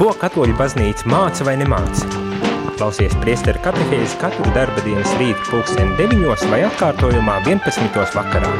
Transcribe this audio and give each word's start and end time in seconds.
Ko 0.00 0.14
katoļu 0.16 0.54
baznīca 0.56 1.04
māca 1.12 1.44
vai 1.44 1.58
nemāca? 1.60 2.06
Klausies 2.78 3.12
priesteru 3.20 3.60
katehēzi 3.60 4.16
katru 4.16 4.46
darba 4.54 4.80
dienas 4.80 5.10
rītu 5.20 5.42
pulksteni 5.50 5.92
9 5.98 6.46
vai 6.48 6.62
atkārtojumā 6.70 7.34
11. 7.44 7.98
vakarā. 8.16 8.54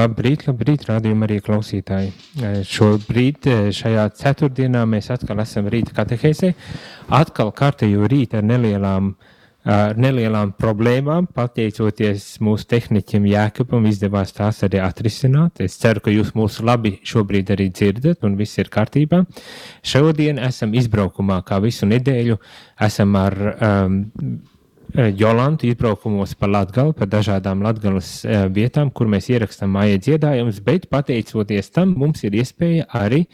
Labrīt, 0.00 0.48
labrīt, 0.48 0.88
rādījuma 0.88 1.28
arī 1.28 1.42
klausītāji. 1.44 2.14
Šobrīd, 2.64 3.52
šajā 3.76 4.08
ceturtdienā, 4.22 4.88
mēs 4.88 5.12
atkal 5.12 5.44
esam 5.44 5.68
rīta 5.68 5.92
katehēzē. 6.00 6.54
Atkal 7.12 7.52
kārtējo 7.52 8.08
rītu 8.08 8.40
ar 8.40 8.48
nelielām 8.56 9.12
uh, 9.12 9.36
ar 9.66 9.96
nelielām 9.98 10.52
problēmām, 10.58 11.26
pateicoties 11.34 12.26
mūsu 12.44 12.68
tehniķim 12.70 13.26
Jēkabam, 13.28 13.88
izdevās 13.90 14.32
tās 14.36 14.62
arī 14.66 14.80
atrisināt. 14.84 15.62
Es 15.64 15.78
ceru, 15.80 16.02
ka 16.04 16.14
jūs 16.14 16.34
mūs 16.38 16.60
labi 16.64 16.98
šobrīd 17.06 17.50
arī 17.56 17.68
dzirdat 17.74 18.22
un 18.24 18.36
viss 18.38 18.60
ir 18.60 18.70
kārtībā. 18.72 19.24
Šodien 19.82 20.38
esam 20.38 20.76
izbraukumā, 20.78 21.42
kā 21.48 21.58
visu 21.64 21.88
nedēļu, 21.90 22.38
esam 22.88 23.18
ar 23.18 23.36
um, 23.56 23.98
Jolantu 24.88 25.66
izbraukumos 25.68 26.32
pa 26.38 26.48
Latgali, 26.48 26.94
pa 26.96 27.04
dažādām 27.04 27.60
Latgales 27.60 28.22
uh, 28.24 28.46
vietām, 28.48 28.88
kur 28.88 29.10
mēs 29.10 29.28
ierakstām 29.28 29.74
māja 29.74 29.98
dziedājumus, 30.00 30.62
bet 30.64 30.86
pateicoties 30.88 31.68
tam 31.74 31.92
mums 31.98 32.24
ir 32.24 32.38
iespēja 32.40 32.86
arī 32.96 33.26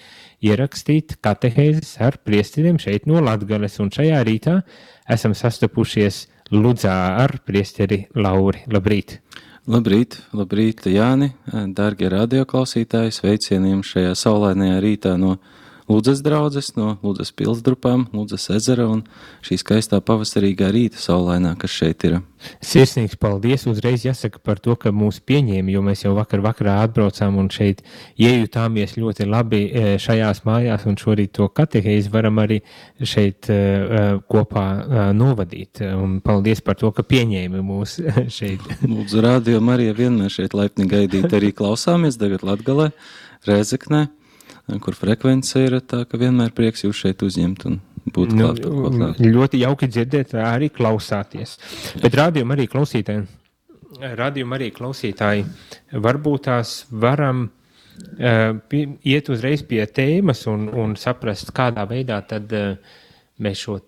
ierakstīt 0.43 1.15
katehēzes 1.23 1.95
ar 2.03 2.19
priesteriem 2.27 2.81
šeit 2.83 3.07
no 3.07 3.23
Latgales, 3.23 3.79
un 3.79 3.93
šajā 3.95 4.19
rītā 4.27 4.59
esam 5.09 5.35
sastapušies 5.37 6.27
Ludzā 6.53 6.95
ar 7.25 7.39
priesteri 7.47 8.05
Lauri. 8.15 8.65
Labrīt! 8.71 9.19
Labrīt, 9.65 10.19
labrīt, 10.37 10.83
Jāni, 10.93 11.31
dārgie 11.49 12.11
radioklausītāji, 12.13 13.15
sveicieniem 13.17 13.81
šajā 13.81 14.13
saulainajā 14.21 14.83
rītā 14.85 15.15
no 15.17 15.39
Lūdzes 15.85 16.23
draudzes, 16.25 16.71
no 16.79 16.95
Lūdzes 17.05 17.29
pilsdrupām, 17.37 18.07
Lūdzes 18.17 18.47
ezera 18.57 18.87
un 18.89 19.03
šī 19.45 19.59
skaistā 19.61 19.99
pavasarīgā 20.01 20.71
rīta 20.73 20.97
saulainā, 20.97 21.51
kas 21.61 21.75
šeit 21.77 22.07
ir. 22.09 22.15
Sirsnīgs 22.65 23.19
paldies 23.21 23.67
uzreiz 23.69 24.07
jāsaka 24.07 24.41
par 24.41 24.63
to, 24.65 24.79
ka 24.81 24.95
mūs 24.97 25.21
pieņēma, 25.29 25.75
jo 25.75 25.83
mēs 25.85 26.07
jau 26.07 26.15
vakar 26.17 26.41
vakarā 26.45 26.79
atbraucām 26.87 27.37
un 27.41 27.53
šeit 27.53 27.85
iejutāmies 28.17 28.97
ļoti 28.97 29.29
labi 29.29 29.61
e, 29.69 29.85
šajās 30.01 30.43
mājās 30.49 30.89
un 30.89 30.97
šorīt 31.01 31.35
to 31.37 31.51
katehēzi 31.53 32.13
varam 32.17 32.41
arī 32.41 32.63
šeit 33.05 33.53
e, 33.53 33.61
e, 33.61 34.03
kopā 34.25 34.67
novadīt. 35.13 35.85
Un 35.85 36.19
paldies 36.25 36.65
par 36.65 36.81
to, 36.81 36.95
ka 36.97 37.05
pieņēma 37.05 37.61
mūs 37.61 37.99
šeit. 38.41 38.65
Lūdzu, 38.89 39.21
rādio 39.25 39.61
Marija 39.61 40.01
vienmēr 40.01 40.33
šeit 40.33 40.57
laipni 40.57 40.89
gaidīt 40.89 41.29
arī 41.37 41.53
klausāmies 41.53 42.17
tagad 42.21 42.49
Latgalē, 42.49 42.95
Rēzeknē 43.45 44.07
kur 44.65 44.97
frekvence 44.97 45.61
ir 45.61 45.77
tā, 45.85 46.05
ka 46.09 46.19
vienmēr 46.21 46.55
prieks 46.57 46.87
jūs 46.87 47.03
šeit 47.05 47.23
uzņemt 47.25 47.67
un 47.69 47.81
būt 48.05 48.33
nu, 48.37 48.51
klāt. 48.57 49.21
Ļoti 49.21 49.61
jauki 49.61 49.89
dzirdēt, 49.91 50.37
arī 50.41 50.71
klausāties. 50.73 51.57
Bet 52.03 52.17
rādījum 52.17 52.55
arī 52.55 52.67
klausītāji, 52.73 53.27
rādījum 54.21 54.57
arī 54.57 54.71
klausītāji, 54.75 55.45
varbūt 56.05 56.47
tās 56.49 56.75
varam 56.91 57.47
uh, 57.47 58.79
iet 59.05 59.31
uzreiz 59.33 59.65
pie 59.69 59.85
tēmas 59.87 60.47
un, 60.51 60.69
un 60.73 60.97
saprast, 61.01 61.53
kādā 61.57 61.85
veidā 61.91 62.23
tad 62.29 62.53
uh, 62.57 62.97
mēs, 63.45 63.67
šo, 63.67 63.79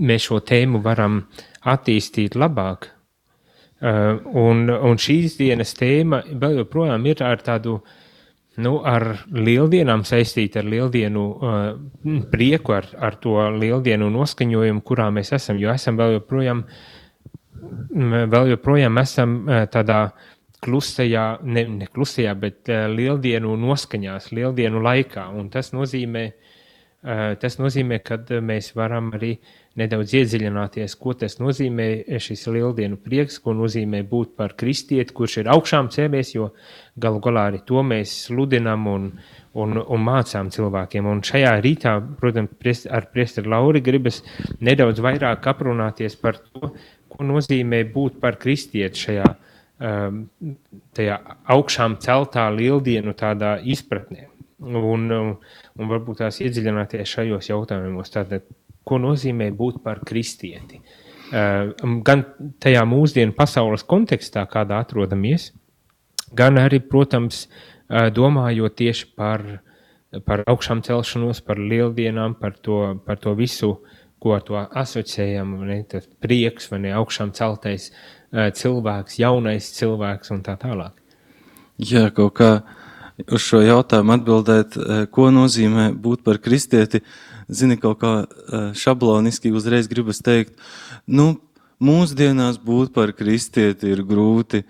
mēs 0.00 0.30
šo 0.30 0.40
tēmu 0.40 0.80
varam 0.84 1.20
attīstīt 1.68 2.38
labāk. 2.38 2.90
Uh, 3.76 4.24
un, 4.40 4.70
un 4.72 4.96
šīs 4.96 5.36
dienas 5.36 5.76
tēma 5.76 6.22
vēl 6.32 6.62
joprojām 6.62 7.04
ir 7.12 7.20
ar 7.20 7.42
tādu 7.44 7.76
uh, 7.76 8.04
nu, 8.62 8.76
ar 8.86 9.06
lieldienām 9.32 10.04
saistīta 10.06 10.62
ar 10.62 10.70
lieldienu 10.70 11.24
uh, 11.32 12.20
prieku, 12.32 12.76
ar, 12.76 12.88
ar 13.08 13.18
to 13.22 13.36
lieldienu 13.56 14.08
noskaņojumu, 14.14 14.84
kurā 14.86 15.10
mēs 15.14 15.34
esam, 15.36 15.60
jo 15.60 15.72
esam 15.72 15.98
vēl 16.00 16.16
joprojām, 16.18 16.64
vēl 18.32 18.54
joprojām 18.54 19.02
esam 19.02 19.36
uh, 19.44 19.64
tādā 19.72 20.00
klusajā, 20.64 21.26
ne, 21.44 21.66
ne 21.82 21.90
klusajā, 21.92 22.32
bet 22.40 22.72
uh, 22.72 22.86
lieldienu 22.92 23.52
noskaņās, 23.60 24.32
lieldienu 24.36 24.82
laikā, 24.84 25.28
un 25.36 25.52
tas 25.52 25.74
nozīmē, 25.76 26.26
uh, 26.32 27.28
tas 27.42 27.60
nozīmē, 27.60 28.00
ka 28.04 28.22
mēs 28.40 28.72
varam 28.78 29.12
arī 29.18 29.36
uh, 29.36 29.65
nedaudz 29.76 30.14
iedziļināties, 30.16 30.96
ko 31.00 31.14
tas 31.18 31.38
nozīmē 31.40 31.86
šis 32.22 32.46
lieldienu 32.52 32.98
prieks, 33.02 33.38
ko 33.42 33.54
nozīmē 33.56 34.02
būt 34.08 34.34
par 34.38 34.56
kristieti, 34.58 35.14
kurš 35.16 35.40
ir 35.42 35.50
augšām 35.52 35.90
cēlies, 35.92 36.32
jo 36.34 36.50
galu 36.96 37.20
galā 37.24 37.46
arī 37.50 37.62
to 37.68 37.82
mēs 37.84 38.14
sludinam 38.26 38.86
un, 38.92 39.08
un, 39.54 39.78
un 39.80 40.04
mācām 40.08 40.50
cilvēkiem. 40.54 41.08
Un 41.12 41.22
šajā 41.26 41.54
rītā, 41.64 41.96
protams, 42.20 42.86
ar 42.88 43.10
priesteri 43.12 43.52
Lauri 43.52 43.84
gribas 43.84 44.22
nedaudz 44.64 45.02
vairāk 45.04 45.50
aprunāties 45.52 46.16
par 46.20 46.40
to, 46.40 46.72
ko 47.12 47.28
nozīmē 47.28 47.84
būt 47.92 48.20
par 48.22 48.40
kristieti 48.40 49.06
šajā 49.06 49.28
um, 49.28 50.24
tajā 50.96 51.18
augšām 51.52 51.98
celtā 52.02 52.48
lieldienu 52.54 53.14
tādā 53.16 53.56
izpratnē. 53.64 54.30
Un, 54.66 55.10
un, 55.12 55.34
un 55.76 55.90
varbūt 55.90 56.22
tās 56.22 56.40
iedziļināties 56.40 57.10
šajos 57.12 57.50
jautājumos. 57.50 58.08
Tātad, 58.14 58.46
ko 58.86 59.00
nozīmē 59.02 59.50
būt 59.56 59.82
par 59.84 60.02
kristieti. 60.06 60.80
Uh, 61.26 61.72
gan 62.06 62.22
tajā 62.62 62.84
mūsdienu 62.86 63.34
pasaules 63.34 63.82
kontekstā, 63.86 64.44
kādā 64.46 64.78
atrodamies, 64.84 65.50
gan 66.38 66.60
arī, 66.62 66.78
protams, 66.86 67.46
uh, 67.48 68.06
domājot 68.14 68.76
tieši 68.78 69.08
par, 69.18 69.42
par 70.28 70.44
augšām 70.46 70.84
celšanos, 70.86 71.42
par 71.42 71.58
lieldienām, 71.58 72.38
par 72.38 72.54
to, 72.62 72.78
par 73.06 73.18
to 73.22 73.34
visu, 73.34 73.74
ko 74.22 74.36
ar 74.38 74.46
to 74.46 74.60
asociējam, 74.62 75.58
ne, 75.66 75.82
prieks 76.22 76.70
vai 76.70 76.84
ne 76.86 76.94
augšām 76.94 77.34
celtais 77.34 77.90
uh, 77.90 78.46
cilvēks, 78.54 79.18
jaunais 79.18 79.74
cilvēks 79.80 80.30
un 80.36 80.46
tā 80.46 80.54
tālāk. 80.62 80.94
Jā, 81.82 82.06
kaut 82.14 82.38
kā 82.38 82.52
uz 83.26 83.42
šo 83.42 83.64
jautājumu 83.64 84.14
atbildēt, 84.14 84.76
ko 85.12 85.32
nozīmē 85.34 85.90
būt 86.00 86.22
par 86.24 86.38
kristieti, 86.40 87.02
uh, 87.02 87.35
zini, 87.48 87.78
kaut 87.80 88.00
kā 88.02 88.12
šabloniski 88.76 89.52
uzreiz 89.54 89.88
gribas 89.90 90.22
teikt, 90.24 90.56
nu, 91.06 91.34
mūsdienās 91.82 92.58
būt 92.62 92.92
par 92.94 93.12
kristieti 93.16 93.90
ir 93.92 94.02
grūti. 94.06 94.64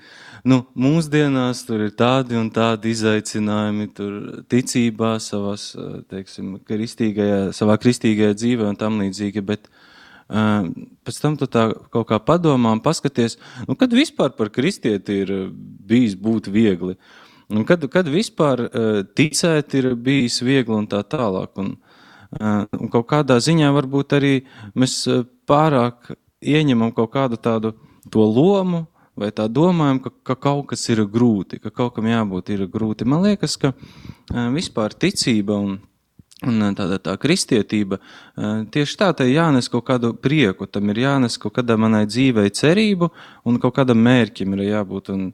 Nu, 0.47 0.61
mūsdienās 0.79 1.65
tur 1.67 1.89
ir 1.89 1.93
tādi 1.99 2.37
un 2.39 2.53
tādi 2.55 2.93
izaicinājumi, 2.95 3.89
tur 3.95 4.13
ticībā, 4.51 5.17
savas, 5.23 5.73
teiksim, 6.11 6.61
kristīgajā, 6.67 7.51
savā 7.57 7.75
kristīgajā 7.83 8.37
dzīvē 8.39 8.69
un 8.71 8.79
tam 8.79 9.01
līdzīgi, 9.03 9.43
bet 9.43 9.67
uh, 9.67 10.69
pēc 11.03 11.19
tam 11.23 11.39
tu 11.41 11.51
tā 11.51 11.67
kaut 11.91 12.07
kā 12.13 12.21
padomā 12.23 12.77
un 12.77 12.83
paskaties, 12.85 13.41
nu, 13.67 13.75
kad 13.75 13.91
vispār 13.91 14.37
par 14.39 14.53
kristieti 14.55 15.23
ir 15.25 15.35
bijis 15.87 16.15
būt 16.15 16.51
viegli. 16.55 16.95
Un 17.51 17.67
kad, 17.67 17.83
kad 17.91 18.07
vispār 18.11 18.67
uh, 18.67 19.03
ticēt 19.19 19.75
ir 19.79 19.95
bijis 19.99 20.39
viegli 20.47 20.79
un 20.79 20.87
tā 20.91 21.03
tālāk. 21.07 21.59
Un, 21.63 21.75
Un 22.41 22.91
kaut 22.93 23.07
kādā 23.11 23.39
ziņā 23.43 23.71
varbūt 23.75 24.17
arī 24.19 24.35
mēs 24.75 25.05
pārāk 25.49 26.13
ieņemam 26.43 26.93
kaut 26.97 27.13
kādu 27.15 27.39
tādu 27.41 27.73
to 28.11 28.25
lomu, 28.27 28.85
vai 29.17 29.31
tā 29.33 29.47
domājam, 29.49 30.01
ka, 30.05 30.13
ka 30.23 30.37
kaut 30.37 30.67
kas 30.73 30.85
ir 30.93 31.05
grūti, 31.09 31.61
ka 31.63 31.73
kaut 31.73 31.97
kam 31.97 32.09
jābūt 32.11 32.53
ir 32.55 32.67
grūti. 32.71 33.09
Man 33.09 33.25
liekas, 33.25 33.57
ka 33.61 33.73
vispār 34.53 34.93
ticība 34.93 35.57
un, 35.57 35.79
un 36.45 36.77
tāda 36.77 36.99
tā 37.03 37.17
kristietība 37.21 37.99
tieši 38.37 38.99
tā, 39.01 39.13
tai 39.17 39.31
jānes 39.33 39.71
kaut 39.73 39.87
kādu 39.89 40.13
prieku, 40.21 40.69
tam 40.69 40.93
ir 40.93 41.07
jānes 41.07 41.39
kaut 41.41 41.57
kādai 41.57 41.79
manai 41.81 42.05
dzīvei 42.11 42.53
cerību 42.53 43.11
un 43.49 43.61
kaut 43.63 43.79
kādam 43.81 44.03
mērķim 44.05 44.59
ir 44.59 44.67
jābūt. 44.69 45.15
Un, 45.15 45.31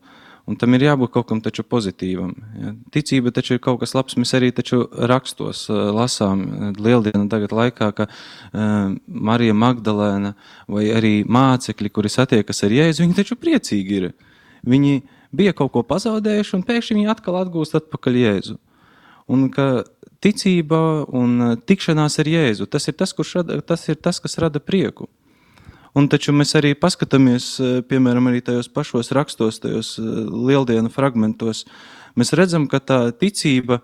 Un 0.51 0.57
tam 0.59 0.75
ir 0.75 0.83
jābūt 0.83 1.13
kaut 1.15 1.29
kam 1.31 1.41
taču 1.43 1.63
pozitīvam. 1.63 2.33
Ja. 2.59 2.73
Ticība 2.95 3.31
taču 3.35 3.55
ir 3.55 3.61
kaut 3.63 3.79
kas 3.83 3.95
labs. 3.95 4.17
Mēs 4.19 4.35
arī 4.35 4.51
rakstos 5.13 5.69
lasām 5.71 6.75
lieldienu 6.83 7.29
tagad 7.31 7.55
laikā, 7.55 7.93
ka 7.95 8.09
uh, 8.09 8.97
Marija 9.07 9.55
Magdalēna 9.55 10.35
vai 10.67 10.89
arī 10.91 11.15
mācekļi, 11.23 11.93
kuri 11.95 12.11
satiekas 12.11 12.65
ar 12.67 12.75
Jēzu, 12.75 13.05
viņi 13.05 13.19
taču 13.21 13.39
priecīgi 13.39 13.99
ir. 14.01 14.11
Viņi 14.67 15.01
bija 15.31 15.55
kaut 15.55 15.73
ko 15.77 15.87
pazaudējuši 15.87 16.59
un 16.59 16.67
pēkšņi 16.67 16.99
viņi 16.99 17.11
atkal 17.15 17.39
atgūst 17.45 17.79
atpakaļ 17.79 18.21
Jēzu. 18.25 18.59
Un 19.31 19.47
ka 19.55 19.85
ticība 20.23 21.07
un 21.07 21.59
tikšanās 21.67 22.19
ar 22.19 22.31
Jēzu, 22.35 22.67
tas 22.67 22.91
ir 22.91 22.99
tas, 22.99 23.15
rada, 23.35 23.61
tas, 23.63 23.87
ir 23.89 23.99
tas 24.03 24.19
kas 24.23 24.39
rada 24.43 24.59
prieku. 24.59 25.07
Un 25.99 26.09
taču 26.09 26.33
mēs 26.33 26.55
arī 26.57 26.73
paskatāmies, 26.79 27.47
eh, 27.61 27.81
piemēram, 27.85 28.31
arī 28.31 28.41
tajos 28.45 28.71
pašos 28.73 29.13
rakstos, 29.13 29.61
tajos 29.61 29.99
eh, 30.01 30.05
lieldienu 30.49 30.89
fragmentos. 30.93 31.67
Mēs 32.17 32.33
redzam, 32.37 32.69
ka 32.69 32.81
tā 32.81 33.01
ticība 33.13 33.83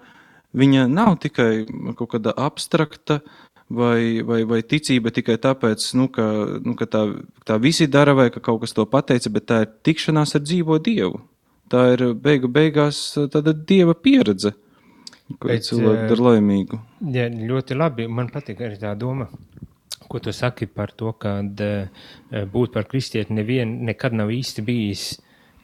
viņa 0.56 0.86
nav 0.88 1.18
tikai 1.20 1.66
kaut 1.98 2.14
kāda 2.14 2.32
abstrakta, 2.32 3.20
vai, 3.68 4.22
vai, 4.24 4.42
vai 4.48 4.62
ticība 4.64 5.12
tikai 5.12 5.36
tāpēc, 5.36 5.84
nu, 6.00 6.08
ka, 6.08 6.24
nu, 6.64 6.74
ka 6.78 6.88
tā, 6.88 7.02
tā 7.44 7.58
visi 7.60 7.86
dara, 7.86 8.16
vai 8.16 8.30
ka 8.32 8.40
kaut 8.40 8.62
kas 8.64 8.72
to 8.72 8.86
pateica, 8.88 9.32
bet 9.32 9.48
tā 9.50 9.60
ir 9.64 9.74
tikšanās 9.84 10.32
ar 10.38 10.44
dzīvo 10.46 10.80
Dievu. 10.80 11.20
Tā 11.68 11.84
ir 11.92 12.06
beigu 12.16 12.48
beigās 12.48 13.02
tāda 13.28 13.52
Dieva 13.52 13.92
pieredze. 13.92 14.54
Ko 15.36 15.50
Bet, 15.50 15.66
cilvēku 15.66 16.08
dara 16.08 16.24
laimīgu. 16.30 16.78
Jā, 17.12 17.26
ļoti 17.28 17.76
labi. 17.76 18.06
Man 18.08 18.30
patīk 18.32 18.62
arī 18.64 18.78
tā 18.80 18.94
doma, 18.96 19.26
ko 20.08 20.20
tu 20.24 20.32
saki 20.32 20.66
par 20.66 20.92
to, 20.96 21.12
ka 21.12 21.38
būt 22.52 22.74
par 22.74 22.88
kristieti 22.90 23.34
nevien 23.36 23.78
nekad 23.88 24.16
nav 24.16 24.32
īsti 24.32 24.64
bijis 24.64 25.08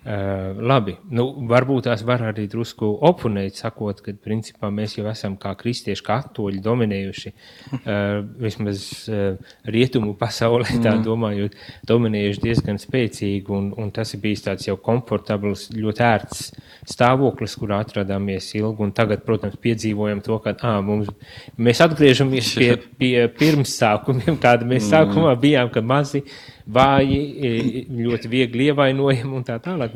Uh, 0.04 0.50
labi, 0.60 0.98
nu, 1.16 1.22
varbūt 1.48 1.86
tās 1.86 2.02
var 2.04 2.20
arī 2.28 2.42
drusku 2.52 2.90
oponēt, 3.08 3.56
sakot, 3.56 4.02
ka 4.04 4.12
principā 4.20 4.68
mēs 4.68 4.98
jau 4.98 5.06
esam 5.08 5.38
kā 5.40 5.54
kristieši, 5.56 6.04
kā 6.04 6.18
katoļi 6.26 6.60
dominējuši, 6.60 7.32
uh, 7.78 8.18
vismaz 8.36 8.84
uh, 9.08 9.54
rietumu 9.64 10.12
pasaulē, 10.20 10.68
tā 10.84 10.92
mm. 10.92 11.06
domājot, 11.06 11.56
dominējuši 11.88 12.44
diezgan 12.44 12.82
spēcīgi, 12.82 13.48
un, 13.56 13.72
un 13.80 13.88
tas 13.96 14.12
ir 14.12 14.20
bijis 14.26 14.44
tāds 14.44 14.68
jau 14.68 14.76
komfortabls, 14.76 15.70
ļoti 15.72 16.04
ērts 16.04 16.46
stāvoklis, 16.92 17.56
kurā 17.62 17.80
atradāmies 17.86 18.50
ilgi, 18.58 18.84
un 18.84 18.92
tagad, 18.92 19.24
protams, 19.24 19.56
piedzīvojam 19.56 20.20
to, 20.26 20.36
ka 20.44 20.52
ā, 20.52 20.74
mums, 20.84 21.08
mēs 21.56 21.80
atgriežamies 21.86 22.52
pie, 22.60 22.74
pie 23.00 23.24
pirmsākumiem, 23.40 24.36
kāda 24.36 24.68
mēs 24.68 24.84
mm. 24.84 24.92
sākumā 24.98 25.32
bijām, 25.40 25.72
ka 25.72 25.80
mazi, 25.80 26.26
uh, 26.26 26.53
vāji, 26.66 27.20
e, 27.36 27.84
ļoti 28.04 28.30
viegli 28.32 28.70
ievainojami 28.70 29.36
un 29.36 29.44
tā 29.46 29.58
tālāk. 29.62 29.94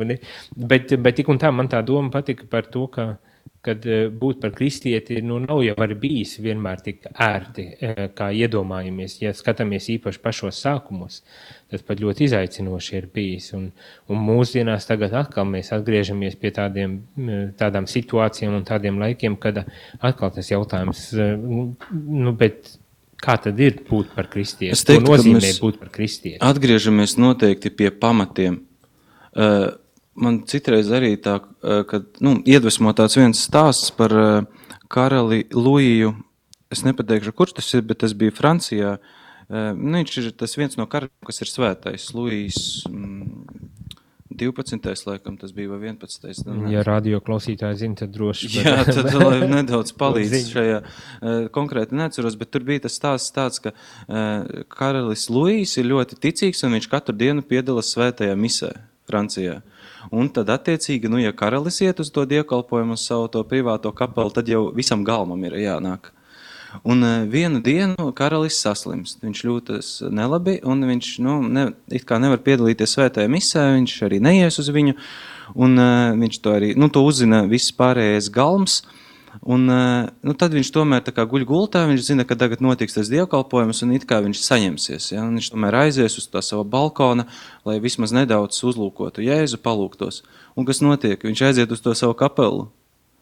Bet, 0.56 0.94
bet 0.98 1.18
tik 1.20 1.32
un 1.32 1.40
tā 1.40 1.52
man 1.54 1.70
tā 1.70 1.82
doma 1.86 2.12
patika 2.12 2.48
par 2.50 2.68
to, 2.72 2.86
ka 2.92 3.14
kad 3.64 3.84
e, 3.86 3.98
būt 4.14 4.40
par 4.42 4.52
kristieti 4.54 5.18
nu, 5.24 5.38
nav 5.42 5.60
jau 5.64 5.86
bijis 5.98 6.36
vienmēr 6.42 6.82
tik 6.84 7.08
ērti, 7.10 7.64
e, 7.80 8.08
kā 8.16 8.30
iedomājamies. 8.36 9.18
Ja 9.22 9.32
skatāmies 9.36 9.88
īpaši 9.96 10.22
pašos 10.22 10.60
sākumos, 10.62 11.20
tas 11.72 11.84
pat 11.86 12.00
ļoti 12.02 12.28
izaicinoši 12.28 12.96
ir 13.00 13.08
bijis. 13.14 13.50
Un, 13.58 13.70
un 14.08 14.22
mūsdienās 14.28 14.86
tagad 14.88 15.16
atkal 15.18 15.48
mēs 15.50 15.72
atgriežamies 15.76 16.38
pie 16.40 16.52
tādiem, 16.54 17.00
tādām 17.58 17.88
situācijām 17.90 18.60
un 18.60 18.68
tādiem 18.68 19.00
laikiem, 19.02 19.38
kad 19.40 19.64
atkal 19.98 20.32
tas 20.34 20.52
jautājums, 20.52 21.08
nu, 21.16 22.36
bet 22.38 22.78
Kā 23.18 23.34
tad 23.42 23.58
ir 23.58 23.80
būt 23.88 24.12
par 24.14 24.28
kristieti? 24.30 24.70
Es 24.74 24.84
teiktu, 24.86 25.08
Ko 25.08 25.16
nozīmē 25.18 25.50
būt 25.58 25.80
par 25.80 25.90
kristieti? 25.94 26.38
Atgriežamies 26.44 27.16
noteikti 27.18 27.72
pie 27.74 27.90
pamatiem. 27.90 28.60
Uh, 29.34 29.72
man 30.18 30.44
citreiz 30.50 30.90
arī 30.94 31.16
tā, 31.22 31.40
uh, 31.42 31.82
kad 31.88 32.06
nu, 32.22 32.36
iedvesmo 32.46 32.94
tāds 32.94 33.18
viens 33.18 33.42
stāsts 33.42 33.90
par 33.94 34.14
uh, 34.14 34.68
karali 34.90 35.44
Luiju. 35.50 36.14
Es 36.70 36.84
nepateikšu, 36.86 37.34
kurš 37.34 37.58
tas 37.58 37.72
ir, 37.74 37.82
bet 37.88 38.04
tas 38.04 38.14
bija 38.14 38.34
Francijā. 38.34 38.98
Nu, 39.48 39.94
viņš 39.96 40.16
ir 40.20 40.32
tas 40.36 40.52
viens 40.60 40.76
no 40.76 40.84
karaļiem, 40.84 41.24
kas 41.24 41.40
ir 41.40 41.48
svētais. 41.48 42.10
Luijs, 42.12 42.58
mm, 42.84 43.70
12. 44.38 45.06
laikam 45.08 45.36
tas 45.40 45.52
bija 45.54 45.72
vai 45.72 45.80
11. 45.90 46.48
Nu, 46.48 46.68
ja 46.72 46.82
radio 46.86 47.20
klausītāji 47.24 47.82
zina, 47.82 47.98
tad 48.02 48.12
droši 48.14 48.50
vien. 48.52 48.66
Jā, 48.68 48.84
tad 48.88 49.10
lai 49.18 49.40
nedaudz 49.50 49.94
palīdz 50.02 50.52
šajā 50.52 50.82
uh, 50.82 51.48
konkrēti 51.54 51.98
neatceros, 51.98 52.38
bet 52.40 52.52
tur 52.54 52.66
bija 52.68 52.86
tas 52.86 52.98
stāsts 53.00 53.34
tāds, 53.34 53.62
ka 53.64 53.74
uh, 53.74 54.62
karalis 54.74 55.28
Luīs 55.32 55.76
ir 55.80 55.90
ļoti 55.92 56.20
ticīgs 56.22 56.64
un 56.66 56.78
viņš 56.78 56.90
katru 56.92 57.16
dienu 57.18 57.44
piedalās 57.46 57.94
svētajā 57.96 58.36
misē 58.38 58.74
Francijā. 59.08 59.60
Un 60.14 60.28
tad, 60.32 60.50
attiecīgi, 60.52 61.08
nu, 61.10 61.20
ja 61.20 61.32
karalis 61.36 61.80
iet 61.84 62.00
uz 62.00 62.12
to 62.14 62.24
dievkalpojumu, 62.28 62.96
uz 62.96 63.04
savu 63.08 63.28
to 63.32 63.42
privāto 63.48 63.92
kapelu, 63.96 64.32
tad 64.32 64.48
jau 64.48 64.68
visam 64.76 65.04
galmam 65.04 65.42
ir 65.48 65.58
jānāk. 65.62 66.12
Un 66.84 67.02
uh, 67.02 67.24
vienu 67.24 67.62
dienu 67.64 68.10
karalis 68.16 68.58
saslimst. 68.60 69.22
Viņš 69.24 69.42
jūtas 69.44 69.90
nelabi, 70.12 70.58
un 70.68 70.84
viņš 70.84 71.10
nu, 71.24 71.40
ne, 71.48 71.70
nevar 71.88 72.42
piedalīties 72.44 72.96
svētajā 72.96 73.30
misē. 73.32 73.64
Viņš 73.78 73.96
arī 74.04 74.20
neies 74.24 74.60
uz 74.60 74.68
viņu. 74.74 74.96
Un, 75.56 75.78
uh, 75.80 76.12
viņš 76.18 76.40
to 76.44 76.52
arī 76.52 76.74
nu, 76.76 76.90
to 76.92 77.04
uzzina 77.08 77.46
viss 77.48 77.72
pārējais 77.72 78.28
galms. 78.32 78.82
Un, 79.44 79.64
uh, 79.70 80.08
nu, 80.24 80.34
tad 80.36 80.52
viņš 80.56 80.72
tomēr 80.74 81.08
guļ 81.08 81.48
gultā. 81.48 81.86
Viņš 81.88 82.04
zina, 82.10 82.28
ka 82.28 82.36
tagad 82.36 82.60
notiks 82.64 82.96
tas 82.98 83.08
dievkalpojums, 83.12 83.82
un 83.86 83.96
it 83.96 84.04
kā 84.08 84.20
viņš 84.24 84.44
saņemsies. 84.44 85.12
Ja? 85.14 85.24
Un 85.24 85.40
viņš 85.40 85.52
tomēr 85.54 85.82
aizies 85.86 86.20
uz 86.20 86.28
tā 86.28 86.44
sava 86.44 86.68
balkona, 86.68 87.28
lai 87.64 87.80
vismaz 87.80 88.12
nedaudz 88.12 88.60
uzlūkotu 88.60 89.24
Jēzu, 89.24 89.60
palūgtos. 89.64 90.20
Un 90.58 90.68
kas 90.68 90.84
notiek? 90.84 91.22
Viņš 91.24 91.46
aiziet 91.48 91.72
uz 91.72 91.80
to 91.80 91.96
savu 91.96 92.18
kapelu 92.18 92.68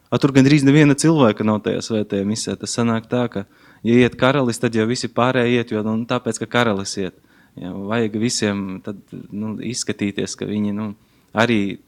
A, 0.07 0.19
tur 0.21 0.31
gandrīz 0.35 0.63
neviena 0.63 0.95
cilvēka 0.95 1.45
nav 1.47 1.61
tajā 1.65 1.83
svētajā 1.83 2.27
misē. 2.27 2.55
Tas 2.59 2.75
sanāk 2.77 3.09
tā, 3.11 3.25
ka, 3.31 3.43
ja 3.87 3.97
iet 4.03 4.15
karalis, 4.19 4.61
tad 4.61 4.75
jau 4.77 4.87
visi 4.87 5.09
pārējie 5.11 5.59
iet, 5.59 5.73
jo 5.75 5.83
nu, 5.85 5.99
tāpēc, 6.07 6.39
ka 6.43 6.51
karalis 6.57 6.95
iet. 7.01 7.17
Ja, 7.57 7.73
vajag 7.73 8.15
visiem 8.21 8.63
tad, 8.85 9.01
nu, 9.33 9.55
izskatīties, 9.65 10.37
ka 10.37 10.47
viņi 10.47 10.75
nu, 10.77 10.91
arī 11.37 11.79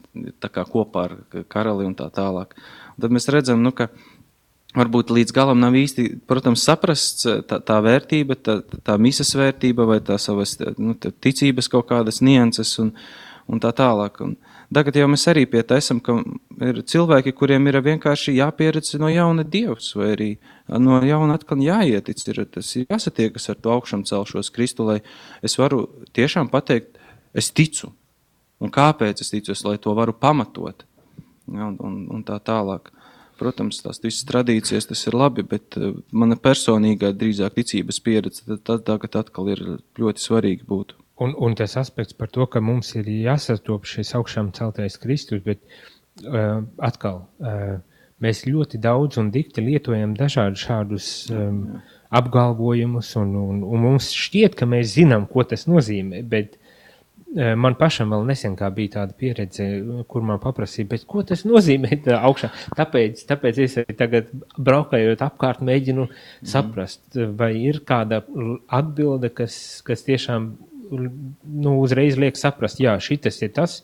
tā 0.42 0.50
kā 0.52 0.64
kopā 0.66 1.06
ar 1.06 1.44
karali 1.48 1.86
un 1.86 1.94
tā 1.98 2.08
tālāk. 2.12 2.56
Un 2.96 3.04
tad 3.04 3.14
mēs 3.14 3.30
redzam, 3.30 3.62
nu, 3.62 3.72
ka 3.72 3.88
varbūt 4.76 5.10
līdz 5.14 5.34
galam 5.34 5.60
nav 5.62 5.74
īsti, 5.78 6.06
protams, 6.30 6.64
saprasts 6.66 7.26
tā, 7.48 7.58
tā 7.62 7.78
vērtība, 7.82 8.36
tā, 8.38 8.60
tā 8.86 8.96
misas 9.02 9.32
vērtība 9.38 9.86
vai 9.88 9.98
tā 10.04 10.18
savas 10.22 10.56
nu, 10.78 10.94
tā 10.98 11.10
ticības 11.10 11.70
kaut 11.72 11.88
kādas 11.90 12.20
nianses 12.22 12.76
un, 12.82 12.92
un 13.50 13.62
tā 13.62 13.72
tālāk. 13.76 14.20
Un, 14.26 14.36
Tagad 14.70 14.94
jau 15.00 15.08
mēs 15.10 15.24
arī 15.26 15.42
pie 15.50 15.64
tā 15.66 15.80
esam, 15.80 15.98
ka 15.98 16.14
ir 16.62 16.76
cilvēki, 16.86 17.32
kuriem 17.34 17.64
ir 17.66 17.80
vienkārši 17.82 18.36
jāpieredz 18.36 18.92
no 19.02 19.08
jauna 19.10 19.42
Dievs, 19.42 19.88
vai 19.98 20.12
arī 20.14 20.28
no 20.78 21.00
jauna 21.02 21.34
atkal 21.40 21.58
jāietic. 21.64 22.22
Ir, 22.30 22.44
tas 22.54 22.70
ir 22.78 22.86
jāsatiekas 22.86 23.50
ar 23.50 23.58
to 23.58 23.72
augšām 23.74 24.04
celšos 24.06 24.52
Kristu, 24.54 24.86
lai 24.86 25.00
es 25.42 25.58
varu 25.58 25.88
tiešām 26.14 26.52
pateikt, 26.52 27.00
es 27.34 27.50
ticu. 27.50 27.90
Un 28.62 28.70
kāpēc 28.70 29.24
es 29.24 29.32
ticu, 29.32 29.50
es, 29.56 29.64
lai 29.66 29.74
to 29.82 29.96
varu 29.98 30.14
pamatot. 30.14 30.86
Ja, 31.50 31.66
un, 31.66 31.74
un, 31.82 32.00
un 32.14 32.22
tā 32.26 32.38
tālāk. 32.38 32.92
Protams, 33.40 33.80
tās 33.82 33.98
visas 34.04 34.26
tradīcijas 34.28 34.86
tas 34.90 35.02
ir 35.08 35.16
labi, 35.16 35.42
bet 35.48 35.78
eh, 35.80 35.94
mana 36.12 36.36
personīgā 36.36 37.14
drīzāk 37.16 37.56
ticības 37.56 37.98
pieredze 38.04 38.58
tad 38.68 38.84
tagad 38.86 39.16
atkal 39.24 39.48
ir 39.50 39.62
ļoti 39.98 40.22
svarīgi 40.28 40.68
būtu. 40.68 41.00
Un, 41.20 41.34
un 41.36 41.54
tas 41.54 41.76
aspekts 41.76 42.16
par 42.16 42.30
to, 42.32 42.46
ka 42.48 42.62
mums 42.64 42.94
ir 42.96 43.08
jāsastop 43.12 43.84
šis 43.88 44.14
augšām 44.16 44.54
celtais 44.56 44.96
Kristus, 45.02 45.42
bet 45.44 45.60
uh, 46.24 46.62
atkal 46.80 47.26
uh, 47.44 47.74
mēs 48.24 48.46
ļoti 48.48 48.80
daudz 48.80 49.20
un 49.20 49.28
dikti 49.34 49.64
lietojam 49.66 50.14
dažādus 50.16 50.64
šādus 50.64 51.10
um, 51.34 51.60
apgalvojumus, 52.16 53.12
un, 53.20 53.36
un, 53.36 53.60
un 53.68 53.84
mums 53.84 54.08
šķiet, 54.16 54.56
ka 54.56 54.68
mēs 54.68 54.94
zinām, 54.96 55.28
ko 55.28 55.44
tas 55.44 55.66
nozīmē, 55.68 56.22
bet 56.32 56.56
uh, 56.56 57.52
man 57.60 57.76
pašam 57.78 58.16
vēl 58.16 58.24
nesen 58.32 58.56
bija 58.56 58.94
tāda 58.96 59.18
pieredze, 59.20 59.68
kur 60.08 60.24
man 60.24 60.40
paprasīja, 60.40 61.02
ko 61.04 61.20
tas 61.26 61.44
nozīmē 61.44 62.00
augšā. 62.30 62.48
Tāpēc, 62.80 63.26
tāpēc 63.28 63.60
es 63.66 63.76
tagad 64.00 64.32
braukājot 64.56 65.20
apkārt 65.28 65.60
mēģinu 65.68 66.08
saprast, 66.40 67.04
vai 67.36 67.52
ir 67.60 67.84
kāda 67.84 68.24
atbilde, 68.80 69.28
kas, 69.36 69.60
kas 69.84 70.08
tiešām 70.08 70.54
nu, 70.90 71.78
uzreiz 71.80 72.18
liek 72.20 72.38
saprast, 72.38 72.80
jā, 72.82 72.96
šis 73.02 73.42
ir 73.42 73.52
tas, 73.56 73.80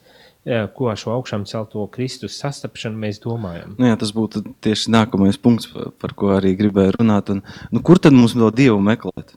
ko 0.46 0.90
ar 0.92 0.98
šo 1.00 1.10
augšām 1.16 1.46
celto 1.48 1.82
Kristus 1.90 2.38
sastapšanu 2.38 3.00
mēs 3.02 3.18
domājam. 3.22 3.74
Nu 3.80 3.88
jā, 3.90 3.96
tas 3.98 4.12
būtu 4.14 4.44
tieši 4.62 4.92
nākamais 4.94 5.38
punkts, 5.42 5.72
par 6.00 6.14
ko 6.18 6.36
arī 6.36 6.54
gribēju 6.58 7.00
runāt. 7.00 7.32
Un, 7.34 7.42
nu, 7.74 7.82
kur 7.82 7.98
tad 8.02 8.14
mums 8.14 8.36
to 8.38 8.50
Dievu 8.54 8.78
meklēt? 8.82 9.34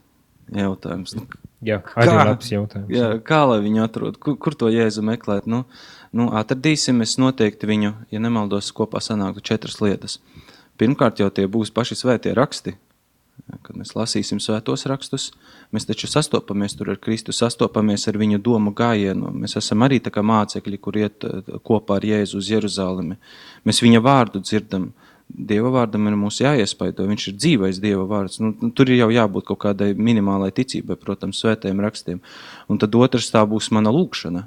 Jautājums. 0.54 1.14
Nu, 1.18 1.26
jā, 1.66 1.80
arī 1.98 2.14
kā, 2.14 2.26
labs 2.30 2.52
jautājums. 2.52 2.92
Jā, 2.94 3.10
kā 3.26 3.42
lai 3.50 3.60
viņu 3.66 3.84
atrod? 3.86 4.20
Kur, 4.22 4.38
kur 4.42 4.58
to 4.58 4.70
Jēzu 4.74 5.04
meklēt? 5.06 5.50
Nu, 5.50 5.64
nu, 6.16 6.30
atradīsim, 6.38 7.02
es 7.06 7.18
noteikti 7.22 7.70
viņu, 7.70 7.94
ja 8.14 8.22
nemaldos, 8.22 8.72
kopā 8.74 9.02
sanāktu 9.04 9.46
četras 9.52 9.78
lietas. 9.82 10.18
Pirmkārt 10.80 11.22
jau 11.22 11.30
tie 11.34 11.46
būs 11.52 11.74
paši 11.76 11.98
svētie 12.00 12.34
raksti, 12.38 12.78
Kad 13.50 13.78
mēs 13.80 13.96
lasīsim 13.98 14.38
svētos 14.44 14.86
rakstus, 14.90 15.30
mēs 15.74 15.88
taču 15.90 16.08
sastopamies 16.10 16.76
tur 16.78 16.92
ar 16.94 17.00
Kristu, 17.02 17.34
sastopamies 17.34 18.06
ar 18.10 18.20
viņu 18.22 18.38
domu 18.46 18.74
gājienu. 18.78 19.32
Mēs 19.34 19.58
esam 19.58 19.86
arī 19.86 19.98
tā 20.04 20.14
kā 20.14 20.22
mācekļi, 20.26 20.80
kur 20.82 21.00
iet 21.00 21.26
eh, 21.26 21.54
kopā 21.66 21.98
ar 21.98 22.06
Jēzu 22.06 22.42
uz 22.42 22.50
Jeruzalemi. 22.54 23.18
Mēs 23.66 23.82
viņa 23.86 24.04
vārdu 24.06 24.44
dzirdam. 24.46 24.92
Dieva 25.30 25.70
vārdam 25.70 26.08
ir 26.10 26.16
mums 26.18 26.40
jāiespaido, 26.42 27.06
viņš 27.06 27.28
ir 27.30 27.36
dzīvais 27.38 27.82
Dieva 27.82 28.06
vārds. 28.10 28.40
Nu, 28.42 28.54
nu 28.62 28.72
tur 28.74 28.90
ir 28.90 29.04
jau 29.04 29.10
jābūt 29.14 29.46
kaut 29.50 29.62
kādai 29.66 29.92
minimālai 29.94 30.50
ticībai, 30.58 30.98
protams, 30.98 31.42
svētajiem 31.44 31.84
rakstiem. 31.86 32.22
Un 32.70 32.82
tad 32.82 32.98
otrs 32.98 33.30
tā 33.34 33.44
būs 33.50 33.70
mana 33.74 33.94
lūkšana. 33.94 34.46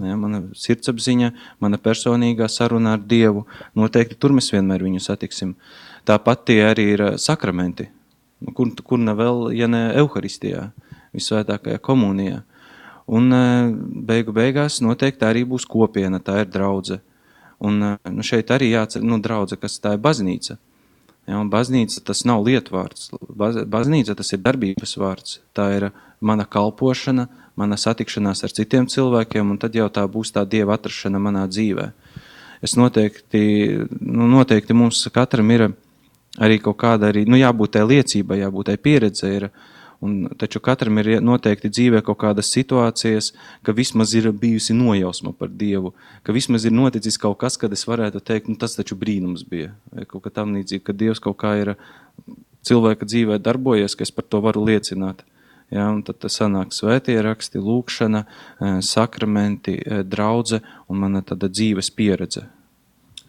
Ja, 0.00 0.16
mana 0.16 0.40
sirdsapziņa, 0.56 1.32
mana 1.60 1.78
personīgā 1.82 2.48
saruna 2.50 2.94
ar 2.96 3.02
Dievu. 3.04 3.44
Noteikti 3.76 4.18
tur 4.18 4.34
mēs 4.36 4.48
vienmēr 4.54 4.82
viņu 4.86 5.02
satiksim. 5.04 5.54
Tāpat 6.08 6.46
tie 6.48 6.60
arī 6.70 6.88
ir 6.94 7.04
sakramenti. 7.22 7.90
Nu, 8.44 8.52
kur, 8.52 8.72
kur 8.84 9.00
ne 9.00 9.14
vēl, 9.16 9.50
ja 9.56 9.68
ne 9.70 9.88
Euharistijā, 9.96 10.68
visvētākajā 11.16 11.80
komunijā. 11.84 12.42
Un 13.06 13.30
e, 13.32 13.42
beigu 14.08 14.34
beigās 14.34 14.80
noteikti 14.84 15.24
arī 15.24 15.44
būs 15.48 15.64
kopiena, 15.70 16.20
tā 16.20 16.42
ir 16.42 16.50
draudze. 16.52 17.00
Un 17.64 17.78
e, 17.80 17.92
nu, 18.12 18.24
šeit 18.26 18.50
arī 18.52 18.72
jācer, 18.72 19.04
nu, 19.06 19.20
draudze, 19.22 19.56
kas 19.60 19.78
tā 19.80 19.94
ir 19.96 20.02
baznīca. 20.04 20.58
Ja, 21.26 21.40
baznīca 21.50 22.02
tas 22.06 22.22
nav 22.28 22.44
lietvārds. 22.46 23.08
Baz, 23.34 23.62
baznīca 23.66 24.14
tas 24.18 24.30
ir 24.34 24.42
darbības 24.44 24.94
vārds. 25.00 25.40
Tā 25.56 25.70
ir 25.78 25.88
mana 26.20 26.46
kalpošana, 26.46 27.26
mana 27.58 27.78
satikšanās 27.80 28.44
ar 28.46 28.54
citiem 28.54 28.86
cilvēkiem, 28.90 29.54
un 29.54 29.58
tad 29.58 29.74
jau 29.74 29.88
tā 29.90 30.04
būs 30.10 30.34
tā 30.34 30.44
dieva 30.46 30.76
atrašana 30.76 31.22
manā 31.22 31.46
dzīvē. 31.50 31.88
Es 32.62 32.76
noteikti, 32.78 33.42
nu, 34.00 34.28
noteikti 34.30 34.76
mums 34.76 35.02
katram 35.14 35.50
ir 35.54 35.66
arī 36.42 36.58
kaut 36.62 36.78
kāda, 36.82 37.10
arī, 37.12 37.24
nu, 37.28 37.38
jābūt 37.40 37.76
tai 37.76 37.86
liecībai, 37.86 38.42
jābūt 38.44 38.72
tai 38.72 38.76
pieredzei. 38.76 39.34
Ir, 39.40 39.50
Un, 40.00 40.26
taču 40.36 40.60
katram 40.60 40.98
ir 41.00 41.22
noteikti 41.24 41.70
dzīvē 41.72 42.02
kaut 42.04 42.18
kādas 42.20 42.50
situācijas, 42.52 43.30
ka 43.64 43.72
vismaz 43.72 44.12
ir 44.12 44.28
bijusi 44.28 44.74
nojausma 44.76 45.32
par 45.32 45.48
Dievu, 45.48 45.94
ka 46.22 46.34
vismaz 46.36 46.66
ir 46.68 46.74
noticis 46.76 47.16
kaut 47.16 47.38
kas, 47.40 47.56
kad 47.56 47.72
es 47.72 47.86
varētu 47.88 48.20
teikt, 48.20 48.50
nu, 48.52 48.58
tas 48.60 48.76
taču 48.76 48.98
brīnums 49.00 49.46
bija. 49.48 49.72
Vai 49.94 50.04
kaut 50.04 50.26
kā 50.26 50.34
tam 50.36 50.52
līdzīgi, 50.58 50.84
ka 50.84 50.92
Dievs 50.92 51.22
kaut 51.24 51.38
kā 51.40 51.54
ir 51.62 51.72
cilvēka 52.68 53.08
dzīvē 53.08 53.40
darbojies, 53.40 53.96
ka 53.96 54.04
es 54.04 54.12
par 54.12 54.28
to 54.28 54.42
varu 54.44 54.66
liecināt. 54.68 55.24
Ja, 55.72 55.88
un 55.90 56.04
tad 56.06 56.22
sanāk 56.30 56.76
svētie 56.76 57.16
raksti, 57.24 57.58
lūkšana, 57.58 58.22
eh, 58.26 58.76
sakramenti, 58.84 59.80
eh, 59.80 60.02
draudze 60.04 60.60
un 60.88 61.00
mana 61.00 61.22
tāda 61.22 61.48
dzīves 61.48 61.90
pieredze. 61.90 62.46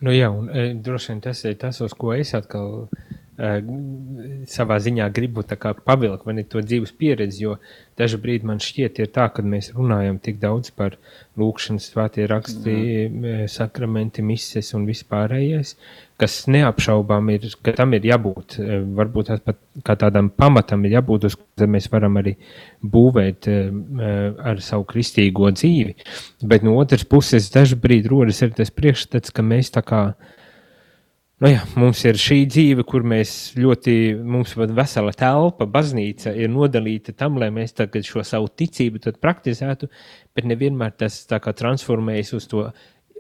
Nu 0.05 0.13
jā, 0.13 0.29
un 0.29 0.49
e, 0.53 0.73
droši 0.73 1.13
vien 1.13 1.21
tas 1.25 1.43
ir 1.45 1.55
tas, 1.61 1.81
uz 1.81 1.93
ko 1.97 2.13
es 2.13 2.35
atkal 2.37 2.87
Eh, 2.87 3.06
savā 3.37 4.79
ziņā 4.81 5.07
gribu 5.13 5.43
pavilkt 5.85 6.25
man 6.25 6.41
to 6.49 6.61
dzīves 6.61 6.93
pieredzi, 6.97 7.43
jo 7.43 7.57
dažu 7.97 8.17
brīdi 8.17 8.47
man 8.49 8.57
šķiet, 8.57 8.97
ir 8.99 9.11
tā, 9.13 9.27
ka 9.29 9.43
mēs 9.45 9.73
runājam 9.75 10.17
tik 10.17 10.39
daudz 10.41 10.71
par 10.73 10.97
lūkšanas, 11.37 11.91
svētie 11.91 12.25
raksti, 12.29 12.73
mm. 13.05 13.45
sakramenti, 13.51 14.25
mises 14.25 14.73
un 14.73 14.87
vispārējais, 14.89 15.75
kas 16.17 16.39
neapšaubām 16.49 17.29
ir, 17.35 17.45
ka 17.61 17.75
tam 17.77 17.93
ir 17.93 18.07
jābūt, 18.09 18.57
eh, 18.57 18.81
varbūt 18.97 19.29
pat 19.45 19.59
kā 19.85 19.97
tādam 20.01 20.31
pamatam 20.33 20.85
ir 20.85 20.97
jābūt, 20.97 21.27
uz 21.29 21.37
ko 21.37 21.67
mēs 21.69 21.91
varam 21.93 22.17
arī 22.17 22.33
būvēt 22.81 23.49
ar 24.49 24.61
savu 24.65 24.87
kristīgo 24.89 25.51
dzīvi. 25.53 25.93
Bet 26.41 26.65
no 26.65 26.73
otras 26.81 27.05
puses, 27.05 27.51
dažu 27.53 27.77
brīdi 27.77 28.09
rodas 28.09 28.41
ir 28.41 28.57
tas 28.57 28.73
priekšstats, 28.73 29.29
ka 29.29 29.45
mēs 29.45 29.69
tā 29.77 29.85
kā 29.85 30.01
Nu 31.37 31.51
jā, 31.51 31.59
mums 31.77 31.99
ir 32.01 32.17
šī 32.17 32.39
dzīve, 32.49 32.81
kur 32.89 33.03
mēs 33.05 33.31
ļoti, 33.61 33.93
mums 34.25 34.55
ir 34.57 34.71
vesela 34.73 35.11
telpa, 35.13 35.67
baznīca 35.69 36.31
ir 36.33 36.49
nodalīta 36.49 37.13
tam, 37.13 37.35
lai 37.37 37.51
mēs 37.53 37.75
tagad 37.77 38.07
šo 38.09 38.23
savu 38.25 38.49
ticību 38.49 39.13
praktizētu, 39.21 39.85
bet 40.33 40.47
nevienmēr 40.49 40.95
tas 40.97 41.19
tā 41.29 41.37
kā 41.43 41.53
transformējas 41.53 42.33
uz 42.39 42.47
to 42.49 42.63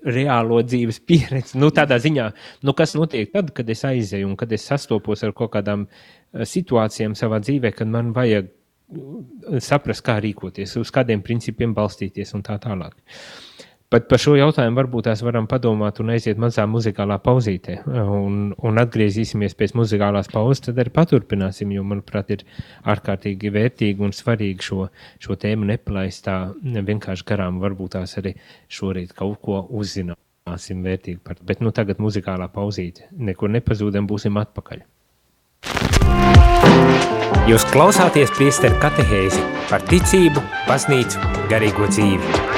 reālo 0.01 0.63
dzīves 0.65 0.97
pieredzi. 1.07 1.59
Nu, 1.61 1.69
tādā 1.69 1.99
ziņā, 2.01 2.25
nu, 2.65 2.73
kas 2.73 2.95
notiek 2.97 3.29
tad, 3.35 3.53
kad 3.53 3.69
es 3.69 3.85
aizēju 3.85 4.31
un 4.31 4.33
kad 4.39 4.49
es 4.57 4.65
sastopos 4.65 5.21
ar 5.21 5.35
kaut 5.37 5.53
kādām 5.53 5.85
eh, 5.85 6.41
situācijām 6.41 7.13
savā 7.13 7.37
dzīvē, 7.45 7.75
kad 7.77 7.91
man 7.93 8.15
vajag 8.17 8.49
eh, 8.49 9.61
saprast, 9.61 10.01
kā 10.09 10.17
rīkoties, 10.25 10.73
uz 10.81 10.89
kādiem 10.95 11.21
principiem 11.21 11.77
balstīties 11.77 12.33
un 12.33 12.41
tā 12.49 12.57
tālāk. 12.65 12.97
Bet 13.87 14.09
par 14.11 14.19
šo 14.19 14.33
jautājumu 14.35 14.75
varbūt 14.81 15.05
tās 15.07 15.21
varam 15.23 15.45
padomāt 15.47 16.01
un 16.03 16.09
aiziet 16.11 16.39
mazā 16.43 16.65
muzikālā 16.67 17.15
pauzītē. 17.23 17.77
Un, 17.87 18.49
un 18.51 18.81
atgriezīsimies 18.81 19.55
pēc 19.55 19.73
muzikālās 19.79 20.27
pauzes, 20.33 20.65
tad 20.65 20.81
arī 20.83 20.91
paturpināsim, 20.91 21.71
jo, 21.71 21.85
manuprāt, 21.87 22.33
ir 22.35 22.43
ārkārtīgi 22.83 23.53
vērtīgi 23.55 24.03
un 24.03 24.11
svarīgi 24.11 24.67
šo, 24.67 24.89
šo 25.23 25.39
tēmu 25.39 25.69
nepalaist 25.71 26.25
tā 26.27 26.35
vienkārši 26.65 27.27
garām. 27.31 27.61
Varbūt 27.63 27.95
tās 27.95 28.17
arī 28.19 28.35
šorīt 28.67 29.15
kaut 29.15 29.39
ko 29.47 29.61
uzzināsim 29.79 30.83
vērtīgi 30.83 31.23
par. 31.23 31.39
Bet 31.47 31.63
nu 31.63 31.71
tagad 31.71 32.03
muzikālā 32.03 32.51
pauzīte. 32.51 33.07
Nekur 33.15 33.55
nepazūdam, 33.55 34.11
būsim 34.11 34.35
atpakaļ. 34.43 34.83
Jūs 37.47 37.63
klausāties 37.71 38.35
priesteru 38.35 38.75
katehēzi 38.83 39.47
par 39.71 39.87
ticību, 39.87 40.43
baznīcu, 40.67 41.23
garīgo 41.47 41.87
dzīvi. 41.87 42.56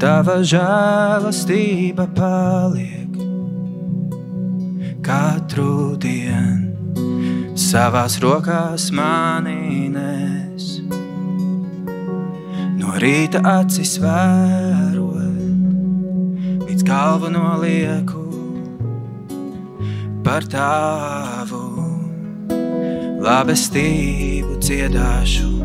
Tava 0.00 0.38
žēlastība 0.40 2.06
paliek 2.16 3.18
katru 5.04 5.92
dienu, 6.00 7.52
savās 7.52 8.16
rokās 8.24 8.86
mani 8.96 9.90
nes. 9.92 10.70
No 12.80 12.96
rīta 13.04 13.44
acis 13.44 13.98
vērot, 14.00 15.36
līdz 16.64 16.88
galvu 16.88 17.28
nolieku 17.36 18.24
par 20.24 20.48
tavu 20.48 21.66
labestību 23.20 24.56
dziedāšu. 24.64 25.59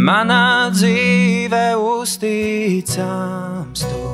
Manā 0.00 0.70
dzīvē 0.72 1.64
uzticams 1.76 3.82
tu. 3.84 4.04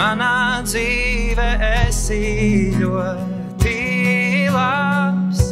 Manā 0.00 0.62
dzīvē 0.66 1.48
esi 1.68 2.18
ļoti 2.80 3.76
labs, 4.54 5.44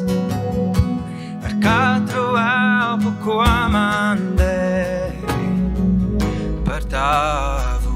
ar 1.44 1.54
katru 1.62 2.26
elpu, 2.42 3.14
ko 3.22 3.38
man 3.74 4.24
devi 4.40 5.52
par 6.66 6.82
tavu 6.96 7.94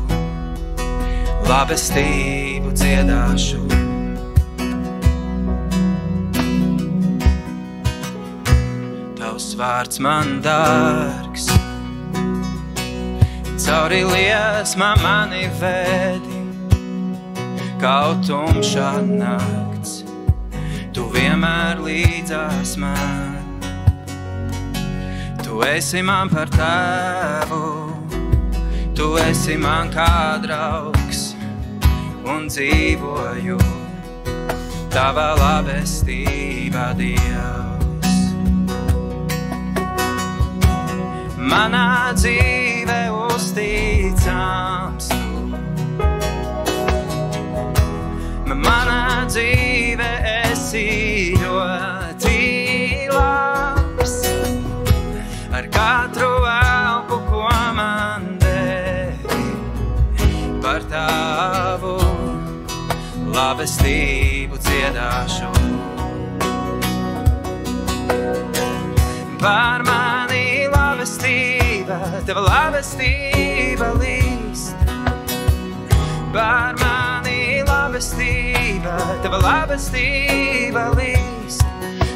labestību 1.50 2.76
dziedāšu. 2.76 3.61
Vārds 9.56 9.96
man 10.02 10.40
dārgs. 10.44 11.46
Cauri 13.62 14.02
liesmā 14.04 14.90
mani 15.00 15.46
vēdi, 15.60 16.40
kaut 17.80 18.20
tumšā 18.28 18.90
nakts, 19.08 20.02
tu 20.92 21.06
vienmēr 21.14 21.80
līdzās 21.80 22.76
man. 22.82 23.40
Tu 25.40 25.64
esi 25.70 26.04
man 26.04 26.28
par 26.32 26.52
tēvu, 26.52 27.64
tu 28.98 29.12
esi 29.24 29.56
man 29.56 29.92
kā 29.96 30.38
draugs 30.44 31.30
un 32.28 32.48
dzīvoju 32.52 33.60
tavā 34.92 35.28
labestībā 35.40 36.90
Dievs. 37.00 37.71
Manā 41.42 42.12
dzīvē 42.14 43.00
uzticams. 43.26 45.08
Manā 48.62 49.26
dzīvē 49.26 50.10
esi 50.32 50.84
ļoti 51.40 52.38
labs, 53.10 54.16
ar 55.58 55.68
katru 55.74 56.30
elpu, 56.52 57.18
ko 57.26 57.44
man 57.78 58.28
devi 58.44 59.42
par 60.62 60.86
tavu 60.92 61.98
labestību 63.34 64.62
dziedāšu. 64.62 65.50
Par 69.42 69.82
mani 69.82 70.21
labestība, 71.02 71.96
tava 72.26 72.42
labestība 72.46 73.88
līst. 73.98 74.76
Par 76.30 76.76
mani 76.78 77.64
labestība, 77.66 78.94
tava 79.24 79.40
labestība 79.42 80.92
līst. 80.94 81.64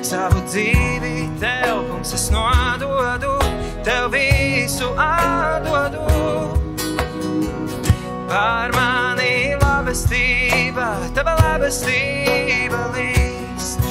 Savu 0.07 0.39
dzīvi 0.47 1.27
tev, 1.43 1.83
kungs, 1.91 2.15
es 2.15 2.29
nododu, 2.31 3.35
tev 3.83 4.07
visu 4.15 4.93
atdodu. 4.95 6.07
Par 8.31 8.71
mani 8.71 9.57
labestība, 9.65 10.93
tava 11.19 11.35
labestība 11.43 12.87
līst. 12.95 13.83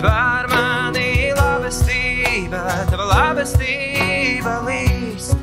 Par 0.00 0.48
mani 0.48 0.69
tava 2.88 3.06
labestība 3.10 4.60
līst. 4.64 5.36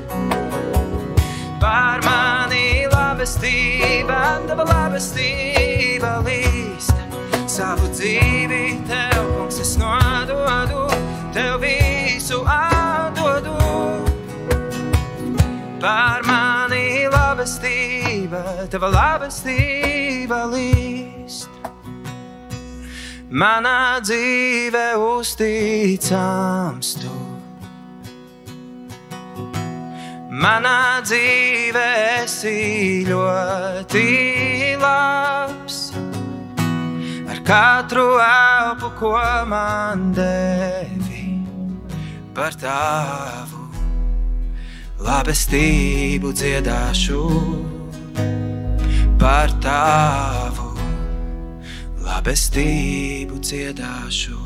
Pār 1.61 2.01
mani 2.05 2.87
labestība, 2.89 4.19
tava 4.47 4.65
labestība 4.69 6.17
līst. 6.25 6.93
Savu 7.49 7.89
dzīvi 7.93 8.77
tev, 8.89 9.21
kungs, 9.35 9.59
es 9.63 9.75
nododu, 9.81 10.87
tev 11.35 11.59
visu 11.61 12.41
atdodu. 12.45 13.57
Pār 15.81 16.25
mani 16.25 17.05
labestība, 17.13 18.43
tava 18.73 18.89
labestība 18.93 20.45
līst. 20.53 21.49
Manā 23.27 23.99
dzīve 23.99 24.93
uzticams 25.03 26.95
tu. 27.01 27.26
Manā 30.37 31.01
dzīve 31.01 31.83
esi 32.21 33.03
ļoti 33.07 34.05
labs. 34.77 35.77
Ar 37.25 37.39
katru 37.47 38.05
elpu, 38.21 38.91
ko 38.99 39.13
man 39.49 40.11
devi 40.13 41.23
par 42.37 42.53
tavu 42.61 43.65
labestību 45.01 46.35
dziedāšu 46.37 47.23
par 49.17 49.51
tavu 49.63 50.69
labestību 52.05 53.41
dziedāšu. 53.41 54.37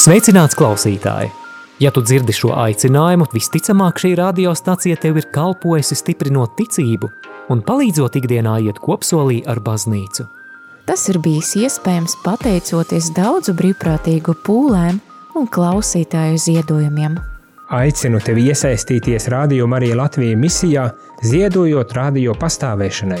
Sveicināts 0.00 0.56
klausītāji! 0.56 1.28
Ja 1.82 1.90
tu 1.92 2.00
dzirdi 2.00 2.32
šo 2.32 2.54
aicinājumu, 2.56 3.26
visticamāk 3.34 3.98
šī 4.00 4.14
radiostacija 4.16 4.96
tev 4.96 5.18
ir 5.20 5.26
kalpojusi 5.34 5.98
stiprinot 5.98 6.54
ticību 6.56 7.10
un 7.52 7.60
palīdzot 7.66 8.14
ikdienā 8.16 8.54
iet 8.64 8.78
kopsolī 8.80 9.42
ar 9.44 9.60
baznīcu. 9.60 10.24
Tas 10.88 11.04
ir 11.12 11.18
bijis 11.20 11.50
iespējams 11.60 12.16
pateicoties 12.24 13.10
daudzu 13.18 13.52
brīvprātīgu 13.58 14.38
pūlēm 14.46 15.02
un 15.36 15.50
klausītāju 15.52 16.40
ziedojumiem. 16.46 17.18
Aicinu 17.76 18.22
tevi 18.24 18.46
iesaistīties 18.54 19.28
Radio 19.34 19.68
Marija 19.68 20.00
Latvijas 20.00 20.40
misijā, 20.40 20.86
ziedojot 21.28 21.92
radio 21.98 22.32
pastāvēšanai. 22.40 23.20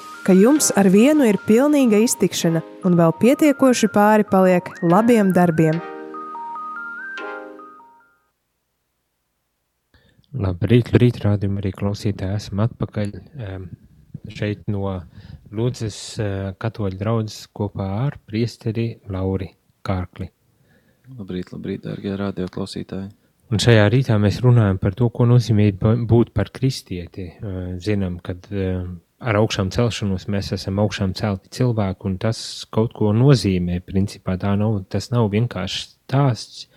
ka 0.25 0.33
jums 0.37 0.69
ar 0.77 0.89
vienu 0.93 1.25
ir 1.25 1.39
pilnīga 1.47 2.01
iztikšana 2.05 2.61
un 2.85 2.97
vēl 2.99 3.13
pietiekoši 3.21 3.89
pāri 3.93 4.25
paliek 4.27 4.67
labiem 4.85 5.31
darbiem. 5.33 5.79
Labrīt, 10.31 10.93
labrīt, 10.93 11.17
rādījumi 11.25 11.59
arī 11.59 11.71
klausītāji. 11.75 12.37
Esam 12.39 12.61
atpakaļ 12.63 13.09
um, 13.17 13.65
šeit 14.31 14.63
no 14.71 14.93
Lūdzes 15.51 15.97
uh, 16.23 16.51
katoļu 16.61 16.99
draudzes 17.01 17.49
kopā 17.51 17.89
ar 18.05 18.15
priesteri 18.29 18.93
Lauri 19.11 19.49
Kārkli. 19.83 20.29
Labrīt, 21.17 21.51
labrīt, 21.51 21.83
darbie 21.83 22.13
radioklausītāji. 22.15 23.09
Un 23.51 23.59
šajā 23.59 23.89
rītā 23.91 24.15
mēs 24.21 24.37
runājam 24.45 24.77
par 24.79 24.95
to, 24.95 25.09
ko 25.11 25.25
nozīmē 25.27 25.73
būt 26.07 26.29
par 26.31 26.53
kristieti. 26.55 27.33
Zinām, 27.83 28.21
ka 28.23 28.37
ar 29.21 29.37
augšām 29.39 29.69
celšanos 29.73 30.27
mēs 30.31 30.51
esam 30.57 30.81
augšām 30.81 31.13
celti 31.17 31.51
cilvēki, 31.57 32.07
un 32.09 32.17
tas 32.21 32.41
kaut 32.73 32.95
ko 32.97 33.13
nozīmē. 33.15 33.79
Principā 33.85 34.37
tā 34.41 34.55
nav, 34.59 34.81
tas 34.91 35.11
nav 35.13 35.29
vienkārši 35.33 35.83
stāsts 35.87 36.67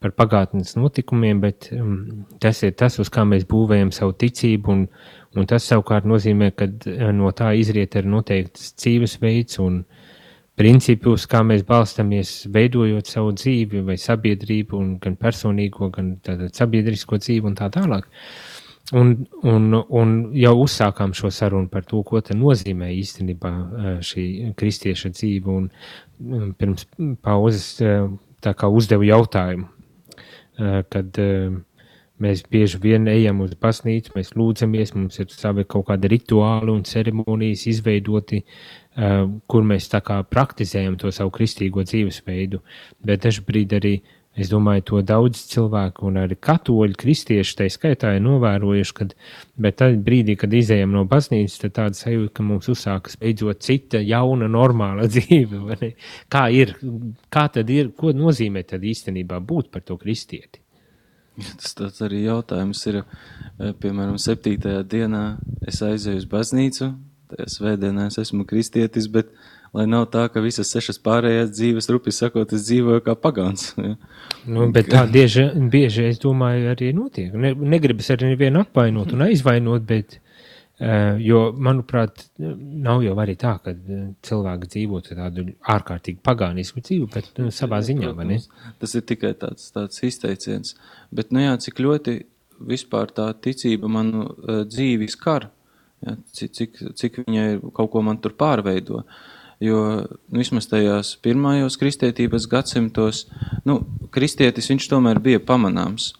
par 0.00 0.14
pagātnes 0.16 0.76
notikumiem, 0.78 1.40
bet 1.42 1.68
um, 1.76 2.26
tas 2.40 2.62
ir 2.64 2.76
tas, 2.78 2.96
uz 3.02 3.10
kā 3.12 3.26
mēs 3.28 3.44
būvējam 3.48 3.90
savu 3.92 4.14
ticību, 4.20 4.76
un, 4.76 4.86
un 5.36 5.48
tas 5.48 5.66
savukārt 5.68 6.08
nozīmē, 6.08 6.52
ka 6.56 6.70
no 7.16 7.32
tā 7.36 7.52
izriet 7.60 7.98
arī 8.00 8.08
noteikts 8.14 8.72
dzīvesveids 8.80 9.60
un 9.60 9.82
uh, 9.82 10.06
principus, 10.60 11.24
kā 11.30 11.40
mēs 11.46 11.62
balstamies, 11.68 12.30
veidojot 12.52 13.08
savu 13.08 13.32
dzīvi 13.36 13.80
vai 13.86 13.96
sabiedrību, 14.00 14.76
un 14.76 14.90
gan 15.00 15.16
personīgo, 15.20 15.88
gan 15.94 16.14
sabiedrisko 16.56 17.20
dzīvi 17.20 17.48
un 17.48 17.56
tā 17.56 17.70
tālāk. 17.72 18.08
Un, 18.92 19.12
un, 19.46 19.74
un 19.86 20.14
jau 20.34 20.54
uzsākām 20.64 21.12
šo 21.14 21.30
sarunu 21.30 21.70
par 21.70 21.84
to, 21.86 22.02
ko 22.02 22.18
nozīmē 22.34 22.90
īstenībā 22.96 23.52
šī 24.02 24.24
kristieša 24.58 25.12
dzīve. 25.14 25.46
Un 25.60 26.54
pirms 26.58 26.88
pauzes 27.22 27.78
uzdevu 28.66 29.06
jautājumu, 29.06 29.68
kad 30.90 31.20
mēs 32.20 32.42
bieži 32.52 32.80
vien 32.82 33.08
ejam 33.08 33.40
uz 33.44 33.54
baznīcu, 33.56 34.12
mēs 34.16 34.34
lūdzamies, 34.36 34.94
mums 34.96 35.20
ir 35.22 35.30
savi 35.32 35.64
kaut 35.64 35.86
kādi 35.88 36.10
rituāli 36.12 36.74
un 36.74 36.82
ceremonijas 36.84 37.66
izveidoti, 37.70 38.42
uh, 38.42 39.24
kur 39.46 39.66
mēs 39.66 39.88
praktizējam 40.30 40.98
to 41.00 41.12
savu 41.14 41.30
kristīgo 41.30 41.84
dzīvesveidu, 41.86 42.60
bet 43.04 43.24
dažbrīd 43.24 43.76
arī 43.78 44.00
Es 44.40 44.48
domāju, 44.48 44.84
to 44.88 45.00
daudz 45.04 45.42
cilvēku, 45.50 46.06
un 46.08 46.22
arī 46.22 46.38
katoļu 46.40 46.96
kristieši 47.00 47.56
tā 47.58 47.66
skaitā 47.72 48.14
ir 48.16 48.22
novērojuši, 48.24 48.94
ka 48.96 49.06
tad 49.76 49.98
brīdī, 50.06 50.38
kad 50.40 50.54
izējām 50.56 50.94
no 50.96 51.04
baznīcas, 51.08 51.58
tad 51.60 51.74
tāda 51.76 51.98
sajūta, 51.98 52.32
ka 52.38 52.46
mums 52.46 52.70
uzsākas 52.72 53.18
beidzot 53.20 53.60
cita 53.66 54.00
jauna, 54.00 54.48
normāla 54.48 55.08
dzīve. 55.12 55.92
Kā 56.32 56.46
ir, 56.56 56.72
kā 57.28 57.44
tad 57.52 57.68
ir, 57.74 57.92
ko 57.92 58.14
nozīmē 58.16 58.64
tad 58.72 58.86
īstenībā 58.86 59.42
būt 59.44 59.68
par 59.74 59.84
to 59.84 59.98
kristieti? 60.00 60.62
Tas 61.60 61.76
tāds 61.76 62.00
arī 62.04 62.24
jautājums 62.24 62.80
ir, 62.90 63.02
eh, 63.02 63.72
piemēram, 63.80 64.16
septītajā 64.20 64.82
dienā 64.88 65.24
es 65.68 65.80
aizēju 65.84 66.24
uz 66.24 66.28
baznīcu, 66.28 66.90
tajā 67.30 67.46
svētdienā 67.58 68.08
es 68.10 68.18
esmu 68.24 68.46
kristietis, 68.48 69.08
bet 69.12 69.30
lai 69.76 69.86
nav 69.90 70.06
tā, 70.12 70.24
ka 70.32 70.42
visas 70.44 70.70
sešas 70.72 70.98
pārējās 71.04 71.52
dzīves, 71.54 71.90
rupi 71.94 72.14
sakot, 72.14 72.54
es 72.56 72.66
dzīvoju 72.68 73.04
kā 73.06 73.16
pagāns. 73.18 73.70
Ja. 73.80 73.94
Nu, 74.48 74.70
bet 74.72 74.88
tā 74.92 75.04
bieži, 75.10 75.50
bieži, 75.72 76.06
es 76.08 76.20
domāju, 76.22 76.70
arī 76.72 76.94
notiek. 76.96 77.34
Ne, 77.36 77.52
negribas 77.74 78.10
arī 78.14 78.32
nevienu 78.32 78.64
apvainot 78.64 79.12
un 79.12 79.26
aizvainot, 79.26 79.84
bet, 79.86 80.16
uh, 80.80 81.20
jo, 81.20 81.42
manuprāt, 81.68 82.24
nav 82.40 83.04
jau 83.04 83.14
arī 83.20 83.36
tā, 83.40 83.54
ka 83.60 83.74
cilvēki 84.26 84.72
dzīvotu 84.74 85.18
tādu 85.18 85.46
ārkārtīgi 85.76 86.22
pagānisku 86.24 86.82
dzīvi, 86.82 87.10
bet 87.12 87.30
nu, 87.38 87.52
savā 87.54 87.82
ziņā, 87.84 88.14
vai 88.16 88.30
ne? 88.32 88.40
Tas 88.80 88.96
ir 88.96 89.06
tikai 89.06 89.34
tāds, 89.38 89.70
tāds 89.76 90.02
izteiciens. 90.08 90.74
Bet, 91.12 91.34
nu 91.36 91.44
jā, 91.44 91.54
cik 91.60 91.84
ļoti 91.84 92.18
vispār 92.70 93.12
tā 93.16 93.30
ticība 93.44 93.88
manu 93.92 94.26
uh, 94.26 94.62
dzīvi 94.68 95.08
skar, 95.12 95.50
Ja, 96.00 96.14
cik, 96.32 96.52
cik, 96.56 96.78
cik 96.96 97.18
viņa 97.26 97.42
ir, 97.54 97.58
kaut 97.76 97.90
ko 97.92 98.00
man 98.04 98.20
tur 98.24 98.32
pārveido. 98.38 99.02
Jo 99.60 99.80
nu, 100.32 100.38
vismaz 100.40 100.70
tajās 100.70 101.12
pirmajos 101.20 101.76
kristietības 101.80 102.46
gadsimtos, 102.48 103.26
nu, 103.68 103.82
kristietis 104.14 104.70
viņš 104.72 104.86
tomēr 104.88 105.20
bija 105.20 105.42
pamanāms. 105.44 106.14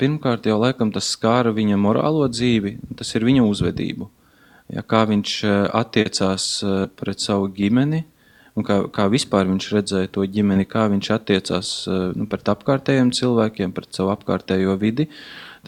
Pirmkārt, 0.00 0.46
jau 0.48 0.56
laikam 0.60 0.92
tas 0.94 1.10
skāra 1.12 1.52
viņa 1.52 1.76
morālo 1.80 2.24
dzīvi, 2.30 2.78
tas 2.96 3.10
ir 3.16 3.26
viņa 3.28 3.44
uzvedību. 3.44 4.08
Ja, 4.72 4.80
kā 4.80 5.02
viņš 5.08 5.36
attiecās 5.76 6.48
pret 6.96 7.20
savu 7.20 7.50
ģimeni, 7.52 8.04
un 8.56 8.64
kā, 8.64 8.78
kā 8.94 9.10
vispār 9.12 9.48
viņš 9.50 9.70
redzēja 9.74 10.12
to 10.14 10.24
ģimeni, 10.24 10.64
kā 10.64 10.86
viņš 10.92 11.10
attiecās 11.18 11.72
nu, 12.16 12.28
pret 12.30 12.48
apkārtējiem 12.48 13.12
cilvēkiem, 13.12 13.74
pret 13.76 13.92
savu 13.92 14.14
apkārtējo 14.14 14.78
vidi, 14.80 15.10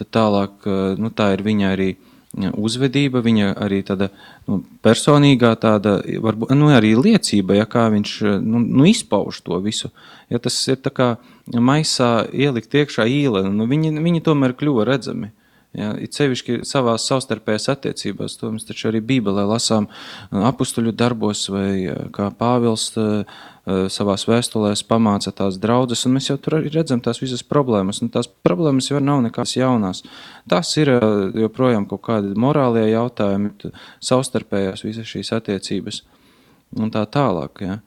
tad 0.00 0.12
tālāk 0.16 0.68
nu, 1.00 1.12
tā 1.12 1.34
ir 1.36 1.44
viņa 1.44 1.72
arī 1.76 1.90
uzvedība, 2.36 3.22
viņa 3.24 3.54
arī 3.64 3.80
tāda 3.86 4.10
nu, 4.48 4.60
personīgā, 4.84 5.54
tāda, 5.60 5.98
varbūt, 6.04 6.52
nu, 6.56 6.68
arī 6.74 6.94
liecība, 6.98 7.56
ja 7.56 7.66
kā 7.68 7.86
viņš 7.92 8.12
nu, 8.44 8.60
nu, 8.60 8.86
izpauž 8.88 9.40
to 9.46 9.60
visu. 9.64 9.92
Ja 10.32 10.40
tas 10.42 10.56
ir 10.68 10.80
kā 10.92 11.16
maisā 11.54 12.26
ielikt 12.32 12.74
iekšā 12.74 13.06
īle, 13.08 13.46
nu, 13.48 13.68
viņi, 13.70 13.94
viņi 14.02 14.24
tomēr 14.26 14.56
kļuva 14.58 14.86
redzami. 14.88 15.32
Ja, 15.76 15.90
it 16.00 16.16
sevišķi 16.16 16.62
savā 16.64 16.94
savstarpējās 17.00 17.68
attiecībās, 17.74 18.38
to 18.40 18.48
mēs 18.54 18.64
taču 18.64 18.88
arī 18.88 19.02
Bībelē 19.04 19.44
lasām 19.44 19.90
apustuļu 20.32 20.94
darbos, 20.96 21.46
vai 21.52 21.84
kā 22.16 22.30
Pāvils 22.38 22.88
Eh, 23.66 23.88
savās 23.90 24.22
vēstulēs 24.30 24.84
pamāca 24.86 25.32
tās 25.34 25.56
draudzes, 25.58 26.04
un 26.06 26.12
mēs 26.14 26.28
jau 26.28 26.36
tur 26.38 26.60
arī 26.60 26.70
redzam 26.70 27.00
tās 27.02 27.18
visas 27.18 27.42
problēmas. 27.42 27.98
Un 27.98 28.12
tās 28.14 28.28
problēmas 28.46 28.92
jau 28.92 29.00
nav 29.02 29.24
nekādas 29.24 29.56
jaunās. 29.56 30.04
Tas 30.46 30.70
ir 30.78 30.92
eh, 30.92 31.06
joprojām 31.42 31.88
kaut 31.90 32.04
kādi 32.06 32.30
morālie 32.38 32.84
jautājumi, 32.92 33.72
savstarpējās 34.06 34.86
visas 34.86 35.10
šīs 35.10 35.32
attiecības 35.34 36.04
un 36.78 36.94
tā 36.94 37.02
tālāk. 37.10 37.64
Ja. 37.66 37.80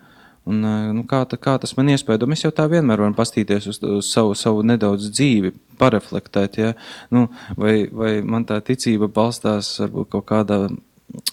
Un, 0.50 0.64
eh, 0.66 0.90
nu, 0.96 1.06
kā, 1.10 1.22
tā, 1.30 1.38
kā 1.42 1.56
tas 1.62 1.76
man 1.78 1.92
iespēja? 1.94 2.28
Mēs 2.30 2.46
jau 2.46 2.52
tā 2.56 2.66
vienmēr 2.72 3.04
varam 3.04 3.16
pastīties 3.18 3.70
uz, 3.70 3.82
uz 3.86 4.10
savu, 4.10 4.36
savu 4.38 4.66
nedaudz 4.66 5.12
dzīvi, 5.14 5.54
pareflektēt, 5.80 6.60
ja? 6.60 6.76
nu, 7.14 7.28
vai, 7.60 7.84
vai 7.92 8.20
man 8.26 8.48
tā 8.50 8.60
ticība 8.66 9.12
balstās 9.12 9.76
varbūt 9.84 10.16
kaut 10.16 10.30
kādā 10.34 10.64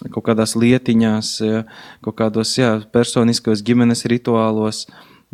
kaut 0.09 0.25
kādās 0.25 0.55
lietiņās, 0.57 1.33
ja, 1.45 1.65
kaut 2.05 2.17
kādos 2.17 2.55
jā, 2.57 2.71
personiskos 2.93 3.61
ģimenes 3.67 4.07
rituālos 4.09 4.87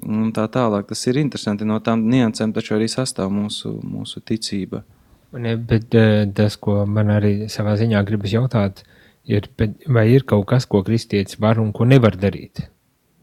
un 0.02 0.32
tā 0.34 0.48
tālāk. 0.50 0.88
Tas 0.90 1.06
ir 1.06 1.20
interesanti. 1.22 1.68
No 1.68 1.78
tām 1.84 2.06
niansēm 2.10 2.54
taču 2.56 2.76
arī 2.76 2.88
sastāv 2.90 3.30
mūsu, 3.34 3.76
mūsu 3.86 4.22
ticība. 4.26 4.82
Ne, 5.38 5.54
bet 5.56 5.94
eh, 5.96 6.26
tas, 6.36 6.58
ko 6.60 6.82
man 6.86 7.14
arī 7.14 7.48
savā 7.52 7.76
ziņā 7.80 8.02
gribas 8.08 8.34
jautāt, 8.34 8.82
ir, 9.24 9.48
vai 9.88 10.08
ir 10.12 10.26
kaut 10.28 10.44
kas, 10.50 10.66
ko 10.68 10.82
kristietis 10.84 11.40
var 11.40 11.62
un 11.62 11.70
ko 11.72 11.86
nevar 11.88 12.18
darīt? 12.20 12.66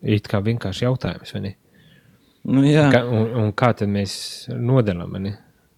It 0.02 0.30
kā 0.32 0.40
vienkārši 0.44 0.88
jautājums? 0.88 1.36
Nu. 2.48 2.64
Ka, 2.94 3.04
un, 3.04 3.30
un 3.44 3.54
kā 3.58 3.74
tad 3.76 3.92
mēs 3.92 4.48
nodalām? 4.56 5.18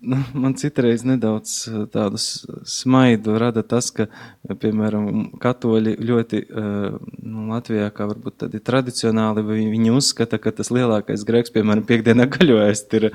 Nu, 0.02 0.18
man 0.34 0.56
citreiz 0.58 1.04
nedaudz 1.06 1.52
eh, 1.70 1.82
tādu 1.94 2.18
smaidu 2.18 3.36
rada 3.38 3.62
tas, 3.62 3.92
ka, 3.94 4.08
piemēram, 4.50 5.04
katoļi 5.42 5.94
ļoti 6.02 6.40
uh, 6.42 6.96
nu, 7.22 7.44
Latvijā, 7.52 7.92
kā 7.94 8.08
varbūt 8.10 8.40
tādi 8.42 8.62
tradicionāli, 8.66 9.44
viņi 9.46 9.94
uzskata, 9.94 10.40
ka 10.42 10.54
tas 10.58 10.72
lielākais 10.74 11.22
grēks, 11.28 11.54
piemēram, 11.54 11.86
piekdienā 11.86 12.26
gaļoēst 12.34 12.98
ir 12.98 13.08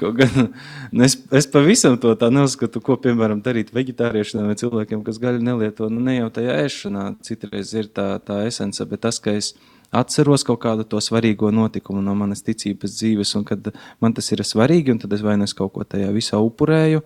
kaut 0.00 0.18
gan, 0.18 0.48
nu, 0.90 1.04
es, 1.06 1.14
es 1.30 1.46
pavisam 1.50 2.00
to 2.02 2.16
tā 2.18 2.32
neuzskatu, 2.34 2.82
ko, 2.82 2.98
piemēram, 3.06 3.44
darīt 3.44 3.70
veģetāriešiem 3.76 4.50
vai 4.50 4.58
cilvēkiem, 4.58 5.06
kas 5.06 5.22
gaļu 5.22 5.44
nelieto, 5.52 5.86
nu, 5.86 6.02
ne 6.02 6.18
jau 6.18 6.32
tajā 6.34 6.58
ēšanā 6.66 7.06
citreiz 7.22 7.70
ir 7.78 7.92
tā, 7.94 8.16
tā 8.26 8.42
esence, 8.48 8.82
bet 8.90 9.06
tas, 9.06 9.22
ka 9.22 9.38
es 9.38 9.54
atceros 9.90 10.44
kaut 10.46 10.62
kādu 10.64 10.86
to 10.88 11.00
svarīgo 11.02 11.50
notikumu 11.54 12.02
no 12.04 12.14
manas 12.18 12.44
ticības 12.46 12.96
dzīves, 12.98 13.34
un 13.38 13.44
kad 13.48 13.72
man 14.00 14.14
tas 14.16 14.30
ir 14.32 14.44
svarīgi, 14.44 14.94
un 14.94 15.02
tad 15.02 15.12
es 15.12 15.24
vai 15.24 15.36
nu 15.40 15.48
es 15.48 15.56
kaut 15.56 15.74
ko 15.74 15.84
tajā 15.84 16.10
visā 16.14 16.40
upurēju 16.42 17.04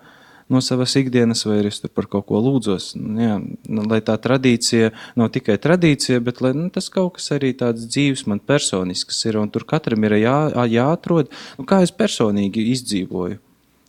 no 0.48 0.60
savas 0.64 0.94
ikdienas, 0.96 1.44
vai 1.44 1.58
es 1.68 1.80
tur 1.82 1.92
par 1.92 2.06
kaut 2.08 2.26
ko 2.28 2.40
lūdzos. 2.40 2.94
Nu, 2.96 3.20
jā, 3.20 3.34
nu, 3.68 3.84
lai 3.90 3.98
tā 4.04 4.14
tradīcija 4.16 4.92
nav 5.20 5.28
tikai 5.34 5.58
tradīcija, 5.60 6.22
bet 6.24 6.40
lai, 6.44 6.54
nu, 6.56 6.70
tas 6.72 6.88
kaut 6.92 7.18
kas 7.18 7.28
arī 7.36 7.52
tāds 7.56 7.84
dzīves, 7.90 8.24
man 8.30 8.40
personisks 8.40 9.20
ir, 9.28 9.36
un 9.40 9.52
tur 9.52 9.66
katram 9.68 10.08
ir 10.08 10.16
jā, 10.22 10.38
jāatrod, 10.72 11.28
nu, 11.58 11.66
kā 11.68 11.82
es 11.84 11.92
personīgi 11.92 12.64
izdzīvoju. 12.72 13.42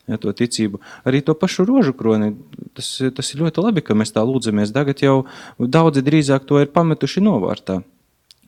Ja, 0.09 0.17
to 0.17 0.31
ticību. 0.33 0.79
Arī 1.05 1.19
to 1.21 1.35
pašu 1.37 1.67
rožu 1.69 1.93
kroni. 1.93 2.31
Tas, 2.73 2.87
tas 3.13 3.27
ir 3.29 3.43
ļoti 3.43 3.61
labi, 3.61 3.83
ka 3.85 3.93
mēs 3.93 4.09
tā 4.15 4.23
lūdzamies. 4.25 4.71
Tagad 4.73 5.03
jau 5.05 5.19
daudzi 5.61 6.01
drīzāk 6.01 6.47
to 6.49 6.57
ir 6.63 6.71
pametuši 6.73 7.21
novārtā 7.21 7.77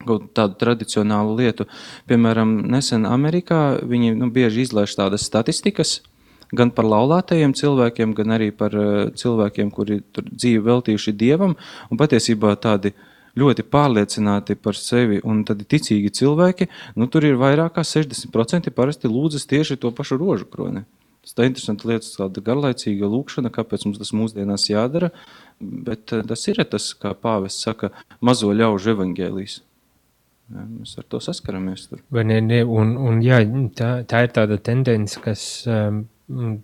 kaut 0.08 0.32
tādu 0.38 0.58
tradicionālu 0.62 1.36
lietu. 1.40 1.68
Piemēram, 2.10 2.58
nesen 2.72 3.08
Amerikā 3.10 3.82
viņi 3.84 4.16
nu, 4.20 4.32
bieži 4.34 4.66
izlaiž 4.68 4.96
tādas 5.00 5.28
statistikas. 5.28 6.00
Gan 6.52 6.74
par 6.76 6.84
laulātajiem 6.84 7.54
cilvēkiem, 7.56 8.12
gan 8.16 8.36
arī 8.36 8.50
par 8.52 8.76
uh, 8.76 9.08
cilvēkiem, 9.16 9.72
kuri 9.72 10.02
dzīvi 10.18 10.60
veltījuši 10.66 11.14
dievam, 11.16 11.56
un 11.88 12.00
patiesībā 12.00 12.58
tādi 12.60 12.92
ļoti 13.40 13.64
pārliecināti 13.72 14.58
par 14.60 14.76
sevi 14.76 15.22
un 15.24 15.46
ticīgi 15.48 16.12
cilvēki, 16.20 16.68
nu, 17.00 17.08
tur 17.08 17.24
ir 17.28 17.40
vairāk 17.40 17.78
kā 17.78 17.86
60% 17.88 18.74
parasti 18.76 19.12
lūdzas 19.12 19.48
tieši 19.48 19.80
to 19.80 19.94
pašu 19.96 20.20
rožu 20.20 20.50
kroni. 20.52 20.84
Tas 21.22 21.38
ir 21.38 21.52
interesanti 21.52 21.88
lietas, 21.88 22.16
kāda 22.18 22.42
garlaicīga 22.44 23.08
lūkšana, 23.08 23.52
kāpēc 23.54 23.86
mums 23.86 24.00
tas 24.02 24.12
mūsdienās 24.18 24.68
jādara, 24.72 25.12
bet 25.62 26.12
uh, 26.12 26.26
tas 26.28 26.48
ir 26.50 26.64
tas, 26.68 26.92
kā 26.98 27.14
pāvests 27.16 27.64
saka, 27.68 27.94
mazo 28.20 28.52
ļaužu 28.52 28.98
evaņģēlijas. 28.98 29.62
Ja, 30.52 30.66
mēs 30.68 30.98
ar 31.00 31.06
to 31.08 31.22
saskaramies. 31.24 31.88
Tur. 31.90 32.02
Vai 32.14 32.26
ne, 32.28 32.40
ne, 32.44 32.62
un, 32.68 32.94
un, 33.00 33.22
jā, 33.24 33.40
tā, 33.78 33.92
tā 34.08 34.26
ir 34.26 34.34
tāda 34.36 34.58
tendence, 34.60 35.20
kas 35.24 35.44
um, 35.70 36.04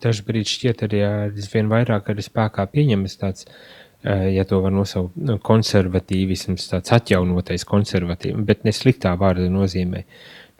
dažkārt 0.04 0.52
šķiet 0.52 0.84
arī 0.88 1.04
aizvien 1.08 1.72
vairāk 1.72 2.12
arī 2.12 2.26
spēkā 2.26 2.68
pieņemas 2.74 3.18
tāds, 3.22 3.48
uh, 3.48 4.28
ja 4.28 4.44
to 4.50 4.60
var 4.66 4.76
nosaukt, 4.76 5.16
nu, 5.20 5.38
konservatīvisms, 5.44 6.68
tāds 6.74 6.96
atjaunotais 6.98 7.68
konservatīvs, 7.68 8.44
bet 8.48 8.68
ne 8.68 8.76
sliktā 8.76 9.16
vārda 9.20 9.48
nozīmē, 9.54 10.04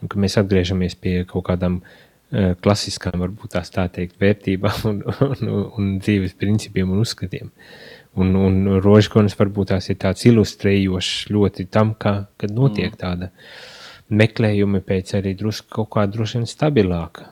nu, 0.02 0.12
mēs 0.24 0.40
atgriežamies 0.40 0.96
pie 1.02 1.18
kaut 1.28 1.50
kādām 1.52 1.82
uh, 1.84 2.54
klasiskām, 2.64 3.20
varbūt 3.26 3.60
tā 3.60 3.90
teikt, 3.92 4.20
vērtībām 4.24 4.88
un, 4.94 5.04
un, 5.04 5.38
un, 5.52 5.70
un 5.76 5.94
dzīves 6.00 6.40
principiem 6.40 6.96
un 6.96 7.04
uzskatiem. 7.04 7.52
Uh, 7.52 7.97
Un, 8.18 8.34
un 8.34 8.80
rožkonis 8.82 9.38
varbūt 9.38 9.72
tās 9.74 9.90
ir 9.92 10.00
tāds 10.02 10.26
ilustrējošs 10.26 11.28
ļoti 11.34 11.68
tam, 11.70 11.94
kā, 12.00 12.14
kad 12.42 12.54
notiek 12.54 12.94
mm. 12.94 13.00
tāda 13.02 13.32
meklējumi 14.08 14.82
pēc 14.88 15.14
arī 15.20 15.34
drusku 15.38 15.70
kaut 15.80 15.90
kā 15.94 16.06
droši 16.10 16.40
vien 16.40 16.48
stabilāka. 16.50 17.28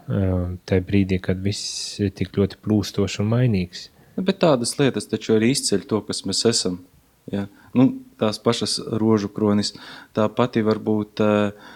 Tajā 0.67 0.85
brīdī, 0.85 1.21
kad 1.23 1.39
viss 1.41 1.95
ir 2.03 2.11
tik 2.15 2.35
ļoti 2.37 2.59
plūstošs 2.65 3.21
un 3.23 3.31
mainīgs. 3.31 3.87
Bet 4.15 4.41
tādas 4.43 4.75
lietas 4.79 5.09
taču 5.11 5.35
arī 5.35 5.53
izceļ 5.55 5.87
to, 5.89 6.01
kas 6.07 6.23
mēs 6.27 6.43
esam. 6.51 6.79
Ja? 7.31 7.47
Nu, 7.75 7.89
tās 8.19 8.37
pašas 8.43 8.77
rožu 9.01 9.31
kronis, 9.33 9.73
tā 10.15 10.27
pati 10.31 10.63
varbūt 10.63 11.23
uh, 11.23 11.73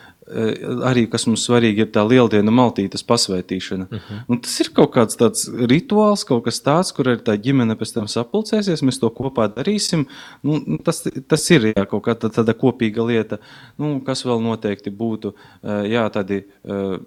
arī 0.86 1.06
kas 1.10 1.26
mums 1.28 1.44
svarīgi, 1.48 1.86
ir 1.86 1.92
tā 1.94 2.04
lieldienu 2.06 2.54
maltītes 2.54 3.04
pasvētīšana. 3.08 3.88
Uh 3.90 3.96
mhm. 3.98 4.04
-huh. 4.10 4.24
Un 4.28 4.42
tas 4.42 4.60
ir 4.60 4.70
kaut 4.74 4.94
kāds 4.96 5.18
tāds 5.18 5.48
rituāls, 5.50 6.26
kaut 6.26 6.44
kas 6.46 6.62
tāds, 6.62 6.94
kur 6.96 7.06
arī 7.06 7.24
tā 7.24 7.38
ģimene 7.38 7.76
pēc 7.76 7.94
tam 7.94 8.08
sapulcēsies, 8.08 8.84
mēs 8.84 9.00
to 9.00 9.10
kopā 9.10 9.50
darīsim. 9.56 10.06
Nu, 10.44 10.62
nu 10.66 10.78
tas, 10.78 11.08
tas 11.28 11.52
ir 11.52 11.74
jā, 11.74 11.86
kaut 11.86 12.04
kāda 12.04 12.30
tāda 12.30 12.54
kopīga 12.54 13.06
lieta, 13.06 13.40
nu, 13.78 14.00
kas 14.02 14.26
vēl 14.26 14.42
noteikti 14.42 14.92
būtu 14.92 15.34
eh, 15.64 15.90
jā, 15.90 16.10
tādi 16.10 16.44
eh, 16.66 17.00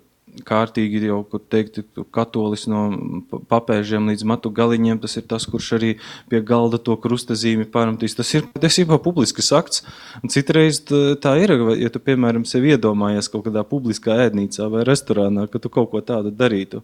kārtīgi 0.47 1.03
jau, 1.07 1.19
kur 1.29 1.43
teikt, 1.53 1.81
katolis 2.15 2.65
no 2.71 2.83
papēžiem 3.51 4.09
līdz 4.13 4.25
matu 4.29 4.53
galiņiem, 4.55 5.01
tas 5.03 5.19
ir 5.21 5.27
tas, 5.29 5.47
kurš 5.49 5.73
arī 5.79 5.91
pie 6.33 6.41
galda 6.47 6.81
to 6.81 6.97
krustazīmi 7.01 7.69
pārmetīs. 7.73 8.17
Tas 8.19 8.33
ir 8.37 8.49
patiesībā 8.55 8.99
publisks 9.05 9.53
akts. 9.57 9.85
Un 10.23 10.33
citreiz 10.33 10.81
tā 10.87 11.37
ir, 11.43 11.55
ja 11.81 11.93
tu, 11.93 12.03
piemēram, 12.03 12.47
sev 12.49 12.67
iedomājies 12.71 13.31
kaut 13.33 13.47
kādā 13.49 13.65
publiskā 13.69 14.19
ēdnīcā 14.27 14.69
vai 14.73 14.87
restorānā, 14.89 15.49
ka 15.53 15.61
tu 15.63 15.73
kaut 15.73 15.93
ko 15.93 16.05
tādu 16.05 16.33
darītu. 16.35 16.83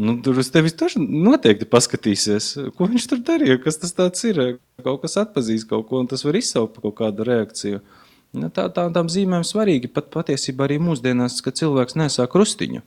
Nu, 0.00 0.16
tur 0.24 0.38
uz 0.40 0.48
tevis 0.48 0.72
noteikti 0.96 1.68
paskatīsies, 1.68 2.54
ko 2.78 2.88
viņš 2.88 3.08
tur 3.10 3.18
darīja, 3.26 3.58
kas 3.60 3.76
tas 3.82 4.24
ir. 4.24 4.40
Kaut 4.82 5.02
kas 5.04 5.18
atpazīs 5.20 5.66
kaut 5.68 5.84
ko, 5.90 6.00
un 6.00 6.08
tas 6.10 6.24
var 6.24 6.38
izsaukt 6.38 6.80
kaut 6.80 6.96
kādu 6.98 7.26
reakciju. 7.28 7.82
Nu, 8.32 8.48
tā, 8.48 8.66
tā, 8.72 8.86
tām 8.94 9.10
zīmēm 9.12 9.44
svarīgi 9.44 9.90
pat 9.92 10.08
patiesībā 10.14 10.64
arī 10.64 10.78
mūsdienās, 10.80 11.40
kad 11.44 11.58
cilvēks 11.58 11.98
nesā 12.00 12.24
krustiņu. 12.32 12.80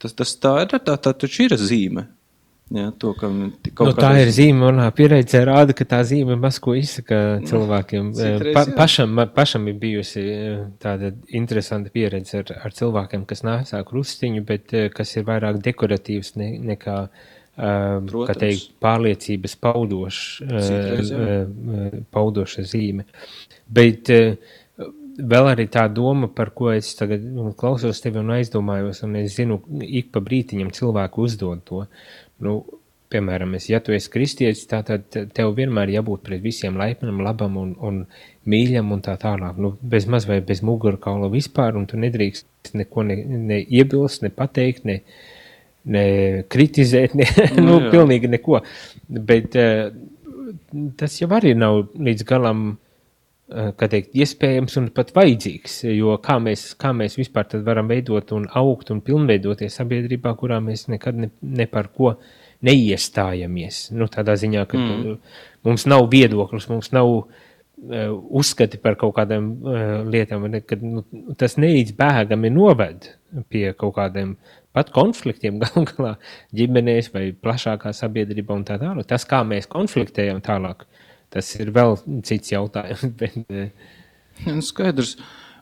Tas, 0.00 0.16
tas 0.16 0.34
tā 0.40 0.54
ir, 0.64 0.72
tā, 0.72 0.96
tā 1.00 1.12
taču 1.16 1.46
ir 1.46 1.56
zīme. 1.60 2.06
Jā, 2.70 2.92
to, 3.02 3.10
ka 3.18 3.26
nu, 3.34 3.48
tā 3.98 4.12
ir 4.22 4.28
zīme. 4.30 4.60
Manā 4.68 4.84
pieredzē 4.94 5.40
rāda, 5.48 5.74
ka 5.74 5.82
tā 5.90 6.04
zīme 6.06 6.36
maz 6.38 6.60
ko 6.62 6.76
izsaka 6.78 7.40
nu, 7.40 7.48
cilvēkiem. 7.50 8.12
Citreiz, 8.14 8.54
pa, 8.54 8.62
pašam, 8.76 9.18
pašam 9.34 9.66
ir 9.72 9.80
bijusi 9.80 10.22
tāda 10.82 11.10
interesanta 11.34 11.90
pieredze 11.90 12.44
ar, 12.44 12.52
ar 12.68 12.76
cilvēkiem, 12.76 13.24
kas 13.26 13.42
nesā 13.48 13.82
krustiņu, 13.88 14.44
bet 14.46 14.76
kas 14.94 15.16
ir 15.16 15.26
vairāk 15.26 15.58
dekoratīvs 15.66 16.36
ne, 16.38 16.52
nekā 16.70 16.96
uh, 17.10 18.30
teikt, 18.38 18.70
pārliecības 18.86 19.58
paudoš, 19.66 20.22
Citreiz, 20.46 21.10
uh, 21.10 21.98
paudoša 22.14 22.68
zīme. 22.70 23.08
Bet 23.70 24.10
uh, 24.10 24.34
vēl 25.20 25.52
arī 25.52 25.66
tā 25.70 25.86
doma, 25.92 26.28
par 26.32 26.52
ko 26.56 26.70
es 26.72 26.92
tagad 26.98 27.22
nu, 27.24 27.50
klausos 27.58 28.02
tevi 28.02 28.20
un 28.20 28.32
aizdomājos, 28.34 29.02
un 29.06 29.16
es 29.20 29.36
zinu, 29.36 29.60
ik 29.84 30.10
pa 30.14 30.22
brītiņam 30.24 30.72
cilvēku 30.74 31.26
uzdod 31.26 31.64
to. 31.68 31.84
Nu, 32.44 32.60
piemēram, 33.10 33.56
es, 33.58 33.66
ja 33.70 33.80
tu 33.82 33.94
esi 33.94 34.10
kristietis, 34.12 34.66
tad 34.70 34.90
tev 35.10 35.54
vienmēr 35.56 35.90
jābūt 35.96 36.22
pret 36.26 36.42
visiem 36.44 36.78
laipnam, 36.78 37.22
labam 37.26 37.58
un, 37.58 37.72
un 37.82 38.04
mīļam 38.50 38.92
un 38.94 39.02
tā 39.04 39.16
tālāk. 39.20 39.58
Nu, 39.60 39.74
bez 39.82 40.06
maz 40.10 40.28
vai 40.30 40.38
bez 40.46 40.62
mugurkaula 40.66 41.30
vispār, 41.32 41.78
un 41.78 41.88
tu 41.90 41.98
nedrīkst 42.00 42.74
neko 42.78 43.06
ne, 43.08 43.18
ne 43.50 43.58
iebilst, 43.64 44.22
ne 44.22 44.30
pateikt, 44.34 44.86
ne, 44.88 45.00
ne 45.90 46.04
kritizēt, 46.52 47.18
ne, 47.18 47.26
nu, 47.58 47.66
nu, 47.66 47.80
pilnīgi 47.90 48.30
neko. 48.30 48.62
Bet 49.10 49.58
uh, 49.58 49.90
tas 51.00 51.18
jau 51.18 51.32
arī 51.34 51.56
nav 51.58 51.82
līdz 51.98 52.26
galam 52.30 52.68
uh, 52.70 52.78
Eh, 53.50 53.70
teikt, 53.74 54.12
iespējams 54.14 54.76
un 54.78 54.84
pat 54.94 55.08
vajadzīgs. 55.16 55.80
Jo 55.90 56.14
kā 56.22 56.36
mēs, 56.42 56.68
kā 56.78 56.92
mēs 56.94 57.16
vispār 57.18 57.56
varam 57.66 57.88
veidot 57.90 58.30
un 58.36 58.44
augt 58.60 58.92
un 58.94 59.00
pilnveidoties 59.02 59.80
sabiedrībā, 59.80 60.36
kurā 60.38 60.60
mēs 60.62 60.86
nekad 60.92 61.18
ne, 61.18 61.30
ne 61.42 61.66
par 61.66 61.88
ko 61.90 62.12
neiestājamies. 62.66 63.88
Nu, 63.96 64.06
tādā 64.12 64.36
ziņā, 64.38 64.62
ka 64.70 64.78
mm. 64.78 65.18
mums 65.66 65.88
nav 65.90 66.06
viedoklis, 66.12 66.68
mums 66.70 66.92
nav 66.94 67.10
uh, 67.16 67.26
uzskati 68.38 68.78
par 68.78 68.94
kaut 69.00 69.16
kādām 69.18 69.50
uh, 69.56 69.82
lietām, 70.06 70.46
kad 70.68 70.86
nu, 70.86 71.02
tas 71.40 71.58
neizbēgami 71.58 72.54
noved 72.54 73.10
pie 73.50 73.72
kaut 73.74 73.96
kādiem 73.98 74.36
pat 74.76 74.94
konfliktiem, 74.94 75.58
galu 75.64 75.88
galā 75.90 76.16
ģimenēs 76.54 77.10
vai 77.16 77.32
plašākā 77.34 77.96
sabiedrībā 77.98 78.54
un 78.54 78.66
tā 78.68 78.78
tālāk. 78.78 79.10
Tas, 79.10 79.26
kā 79.26 79.42
mēs 79.48 79.66
konfliktējam 79.72 80.38
tālāk, 80.44 80.86
uh, 80.86 81.06
Tas 81.30 81.52
ir 81.60 81.70
vēl 81.74 81.98
cits 82.26 82.54
jautājums. 82.54 83.06
Bet... 83.20 83.38
Nu, 84.46 84.60
skaidrs. 84.64 85.16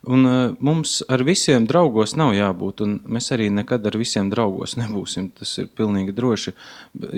Un, 0.07 0.23
uh, 0.25 0.53
mums 0.63 1.01
ar 1.11 1.25
visiem 1.27 1.65
draugos 1.67 2.13
nav 2.17 2.31
jābūt, 2.37 2.85
un 2.85 2.93
mēs 3.11 3.33
arī 3.35 3.49
nekad 3.51 3.83
ar 3.91 3.97
visiem 3.99 4.29
draugos 4.31 4.77
nebūsim. 4.79 5.27
Tas 5.35 5.57
ir 5.59 5.67
pilnīgi 5.75 6.15
droši. 6.15 6.55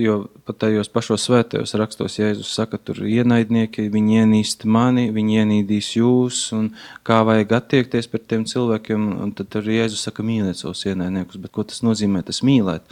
Jo 0.01 0.17
pat 0.49 0.63
tajos 0.65 0.89
pašos 0.91 1.27
svētajos 1.29 1.77
rakstos 1.77 2.17
Jēzus 2.19 2.55
saka, 2.57 2.81
tur 2.81 3.03
ienaidnieki, 3.05 3.91
viņi 3.93 4.23
ienīst 4.23 4.65
mani, 4.65 5.11
viņi 5.13 5.39
ienīdīs 5.43 5.93
jūs, 6.01 6.43
un 6.57 6.73
kā 7.07 7.21
vajag 7.29 7.53
attiekties 7.61 8.09
pret 8.11 8.27
tiem 8.33 8.49
cilvēkiem. 8.49 9.09
Un 9.27 9.37
tad 9.37 9.61
Jēzus 9.61 10.09
saka, 10.09 10.25
mīliet 10.27 10.65
savus 10.65 10.87
ienaidniekus. 10.89 11.39
Bet 11.45 11.53
ko 11.53 11.69
tas 11.69 11.85
nozīmē? 11.85 12.25
Tas 12.27 12.41
mīlēt. 12.47 12.89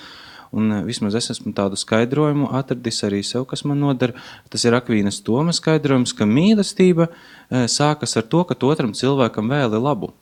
Un 0.53 0.71
uh, 0.73 0.85
vismaz 0.87 1.17
es 1.19 1.31
esmu 1.35 1.53
tādu 1.57 1.77
skaidrojumu 1.77 2.53
atradis 2.57 3.03
arī 3.05 3.23
sev, 3.27 3.45
kas 3.51 3.65
man 3.69 3.83
nodara. 3.83 4.17
Tas 4.49 4.65
ir 4.65 4.77
Akvīnas 4.79 5.23
Toma 5.25 5.53
skaidrojums, 5.57 6.15
ka 6.17 6.29
mīlestība 6.29 7.11
Eh, 7.49 7.65
sākas 7.65 8.13
ar 8.21 8.27
to, 8.29 8.43
ka 8.45 8.53
tu 8.53 8.69
otram 8.69 8.93
cilvēkam 8.93 9.49
vēli 9.49 9.79
labu. 9.81 10.13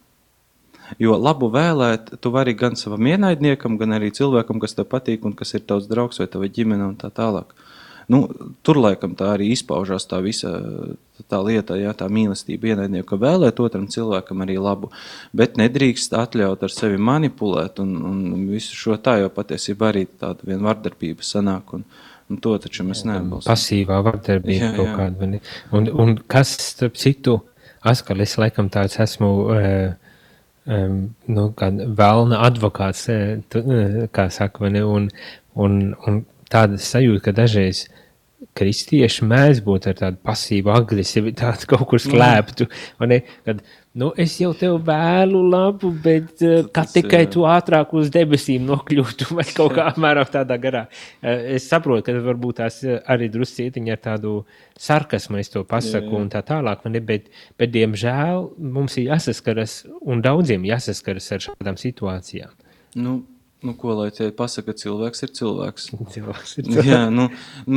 Jo 1.03 1.17
labu 1.19 1.49
vēlēt, 1.51 2.13
tu 2.23 2.31
vari 2.31 2.55
gan 2.55 2.77
savam 2.79 3.03
ienaidniekam, 3.11 3.75
gan 3.81 3.97
arī 3.97 4.13
cilvēkam, 4.15 4.61
kas 4.63 4.79
tev 4.79 4.87
patīk 4.93 5.25
un 5.27 5.35
kas 5.35 5.57
ir 5.59 5.65
tavs 5.67 5.89
draugs 5.91 6.23
vai 6.23 6.29
tava 6.31 6.47
ģimene 6.47 6.87
un 6.87 6.95
tā 6.95 7.11
tālāk. 7.11 7.51
Nu, 8.13 8.23
tur 8.63 8.79
laikam 8.79 9.17
tā 9.19 9.33
arī 9.35 9.49
izpaužās 9.51 10.05
tā 10.07 10.21
visa 10.23 10.53
tā 11.27 11.41
lieta, 11.43 11.75
jā, 11.81 11.91
tā 11.97 12.07
mīlestība 12.13 12.71
ienaidnieku, 12.71 13.09
ka 13.09 13.19
vēlēt 13.19 13.59
otram 13.65 13.89
cilvēkam 13.91 14.45
arī 14.45 14.59
labu, 14.63 14.93
bet 15.35 15.57
nedrīkst 15.59 16.15
atļaut 16.15 16.63
ar 16.63 16.75
sevi 16.75 17.01
manipulēt 17.03 17.81
un, 17.83 17.97
un 18.07 18.45
visu 18.53 18.77
šo 18.79 18.99
tā, 19.03 19.17
jo 19.25 19.33
patiesībā 19.35 19.91
arī 19.91 20.05
tāda 20.21 20.47
vien 20.47 20.63
vardarbība 20.63 21.27
sanāk 21.27 21.75
un, 21.79 21.89
Un 22.27 22.41
to 22.43 22.57
taču 22.59 22.83
mēs 22.83 23.05
neatbalstām. 23.07 23.53
Pasīvā 23.53 24.01
vardarbība 24.03 24.73
kaut 24.75 24.89
kāda. 24.99 25.29
Un, 25.79 25.91
un 25.95 26.17
kas, 26.27 26.57
starp 26.73 26.99
citu, 26.99 27.37
atkal 27.87 28.25
es 28.25 28.35
laikam 28.41 28.67
tāds 28.73 28.99
esmu, 29.03 29.29
uh, 29.55 30.25
um, 30.67 30.97
nu, 31.31 31.45
vēlna 32.01 32.41
advokāts, 32.49 33.07
uh, 33.15 34.09
kā 34.11 34.27
saka, 34.35 34.65
vai 34.65 34.73
ne, 34.75 34.83
un, 34.83 35.07
un, 35.55 35.79
un 36.09 36.19
tāda 36.53 36.81
sajūta, 36.81 37.25
ka 37.29 37.37
dažreiz 37.37 37.87
kristieši 38.57 39.25
mēdz 39.25 39.63
būt 39.65 39.89
ar 39.91 39.97
tādu 39.99 40.21
pasīvu 40.25 40.73
agresivitāti 40.75 41.69
kaut 41.71 41.87
kur 41.91 42.03
slēptu, 42.03 42.69
vai 43.01 43.11
ne, 43.15 43.21
kad 43.49 43.65
Nu, 43.97 44.11
es 44.21 44.35
jau 44.37 44.51
tev 44.53 44.75
vēlu 44.85 45.39
labu, 45.49 45.89
bet 46.05 46.43
uh, 46.45 46.67
kā 46.69 46.83
tikai 46.85 47.23
tu 47.33 47.47
ātrāk 47.49 47.95
uz 47.97 48.11
debesīm 48.13 48.67
nokļūtu, 48.69 49.31
vai 49.39 49.47
kaut 49.57 49.73
kā 49.79 49.87
apmēram 49.89 50.29
tādā 50.29 50.59
garā. 50.61 50.83
Uh, 51.23 51.55
es 51.57 51.65
saprotu, 51.71 52.05
ka 52.05 52.17
varbūt 52.27 52.59
tās 52.61 52.83
arī 52.85 53.31
druscietiņi 53.33 53.95
ar 53.95 54.03
tādu 54.05 54.35
sarkasmu 54.89 55.41
es 55.41 55.49
to 55.55 55.65
pasaku 55.65 56.11
jā, 56.11 56.13
jā. 56.13 56.21
un 56.21 56.29
tā 56.35 56.45
tālāk, 56.45 56.85
ne, 56.93 57.01
bet, 57.09 57.31
bet, 57.57 57.73
diemžēl, 57.73 58.51
mums 58.77 58.99
ir 59.01 59.15
jāsaskaras, 59.15 59.79
un 60.05 60.21
daudziem 60.27 60.69
jāsaskaras 60.69 61.33
ar 61.33 61.47
šādām 61.47 61.81
situācijām. 61.81 62.53
Nu, 63.01 63.23
Nu, 63.65 63.73
ko 63.79 63.95
lai 63.97 64.11
tie 64.13 64.29
pasaka, 64.37 64.75
cilvēks 64.77 65.25
ir 65.25 65.33
cilvēks. 65.39 65.89
cilvēks 66.13 66.59
ir 66.59 66.67
cilvēks. 66.71 66.91
Jā, 66.91 67.07
nu, 67.13 67.31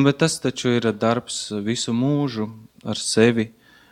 bet 0.06 0.20
tas 0.24 0.36
taču 0.44 0.76
ir 0.76 0.90
darbs 0.92 1.48
visu 1.66 1.96
mūžu 1.96 2.50
ar 2.84 3.00
sevi, 3.00 3.52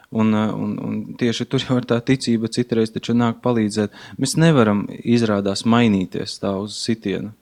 Un, 0.10 0.32
un, 0.34 0.78
un 0.80 1.00
tieši 1.20 1.46
tur 1.52 1.60
jau 1.60 1.76
ir 1.82 1.86
tā 1.88 1.98
ticība, 2.00 2.48
citreiz 2.48 2.94
taču 2.96 3.12
nāk 3.12 3.42
palīdzēt. 3.44 3.92
Mēs 4.16 4.38
nevaram 4.40 4.86
izrādās 5.04 5.66
mainīties 5.68 6.38
tā 6.40 6.54
uz 6.62 6.78
sitienu. 6.80 7.34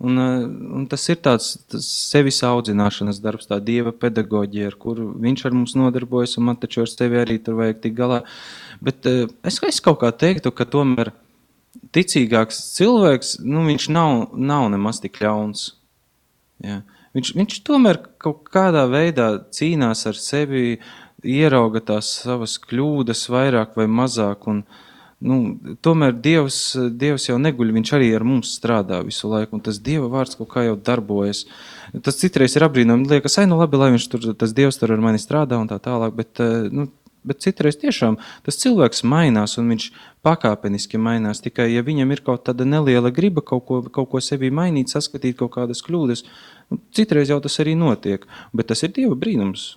Un, 0.00 0.16
un 0.16 0.86
tas 0.88 1.02
ir 1.12 1.18
tāds 1.20 1.52
tas 1.68 1.86
sevis 1.86 2.40
audzināšanas 2.48 3.20
darbs, 3.20 3.46
tā 3.50 3.60
dieva 3.60 3.92
pedagoģija, 3.92 4.72
ar 4.72 4.76
kuru 4.80 5.10
viņš 5.20 5.44
ar 5.44 5.54
mums 5.54 5.76
nodarbojas, 5.76 6.38
un 6.40 6.48
man 6.48 6.58
taču 6.58 6.82
ar 6.82 6.90
sevi 6.90 7.20
arī 7.20 7.36
tur 7.44 7.58
vajag 7.60 7.82
tik 7.84 7.98
galā. 7.98 8.22
Bet 8.82 9.06
eh, 9.06 9.26
es, 9.46 9.60
es 9.68 9.82
kaut 9.84 10.00
kā 10.00 10.10
teiktu, 10.10 10.54
ka 10.56 10.66
tomēr 10.66 11.12
ticīgāks 11.96 12.62
cilvēks, 12.76 13.36
nu, 13.46 13.64
viņš 13.68 13.88
nav, 13.94 14.30
nav 14.34 14.68
nemaz 14.72 15.02
tik 15.02 15.20
ļauns. 15.22 15.70
Ja. 16.64 16.82
Viņš, 17.16 17.32
viņš 17.34 17.62
tomēr 17.66 17.98
kaut 18.22 18.44
kādā 18.52 18.84
veidā 18.90 19.32
cīnās 19.54 20.04
ar 20.06 20.18
sevi, 20.18 20.78
ierauga 21.26 21.82
tās 21.84 22.12
savas 22.22 22.54
kļūdas 22.62 23.26
vairāk 23.32 23.74
vai 23.78 23.88
mazāk. 23.90 24.46
Un, 24.50 24.62
nu, 25.26 25.40
tomēr 25.84 26.14
Dievs, 26.22 26.60
Dievs 27.00 27.28
jau 27.28 27.40
neguļ, 27.42 27.74
Viņš 27.76 27.92
arī 27.98 28.12
ar 28.16 28.24
mums 28.26 28.54
strādā 28.56 29.02
visu 29.06 29.30
laiku, 29.32 29.58
un 29.58 29.64
tas 29.66 29.80
Dieva 29.82 30.08
vārds 30.12 30.38
kaut 30.38 30.52
kā 30.54 30.64
jau 30.68 30.78
darbojas. 30.78 31.44
Tas 32.06 32.20
citreiz 32.20 32.54
ir 32.56 32.68
apbrīnojami, 32.68 33.10
liekas, 33.10 33.40
ai, 33.40 33.48
nu 33.50 33.58
labi, 33.58 33.80
lai 33.80 33.90
viņš 33.96 34.08
tur, 34.12 34.30
tas 34.38 34.54
Dievs 34.54 34.78
tur 34.78 34.94
ar 34.94 35.02
mani 35.02 35.18
strādā 35.18 35.58
un 35.58 35.68
tā 35.70 35.80
tālāk, 35.82 36.14
bet, 36.14 36.38
eh, 36.38 36.70
nu, 36.70 36.86
bet 37.26 37.42
citreiz 37.44 37.78
tiešām 37.80 38.18
tas 38.46 38.58
cilvēks 38.62 39.04
mainās, 39.08 39.56
un 39.60 39.72
viņš 39.72 39.90
pakāpeniski 40.26 41.00
mainās. 41.00 41.42
Tikai, 41.44 41.70
ja 41.74 41.84
viņam 41.86 42.14
ir 42.14 42.24
kaut 42.26 42.46
tāda 42.48 42.66
neliela 42.68 43.12
griba 43.14 43.44
kaut 43.44 43.66
ko, 43.68 43.82
kaut 43.88 44.10
ko 44.12 44.22
sevī 44.24 44.52
mainīt, 44.54 44.92
saskatīt 44.92 45.38
kaut 45.40 45.54
kādas 45.58 45.84
kļūdas, 45.86 46.24
nu, 46.70 46.80
citreiz 46.96 47.32
jau 47.32 47.40
tas 47.44 47.60
arī 47.62 47.76
notiek, 47.78 48.26
bet 48.56 48.72
tas 48.72 48.84
ir 48.86 48.94
Dieva 48.96 49.18
brīnums. 49.18 49.74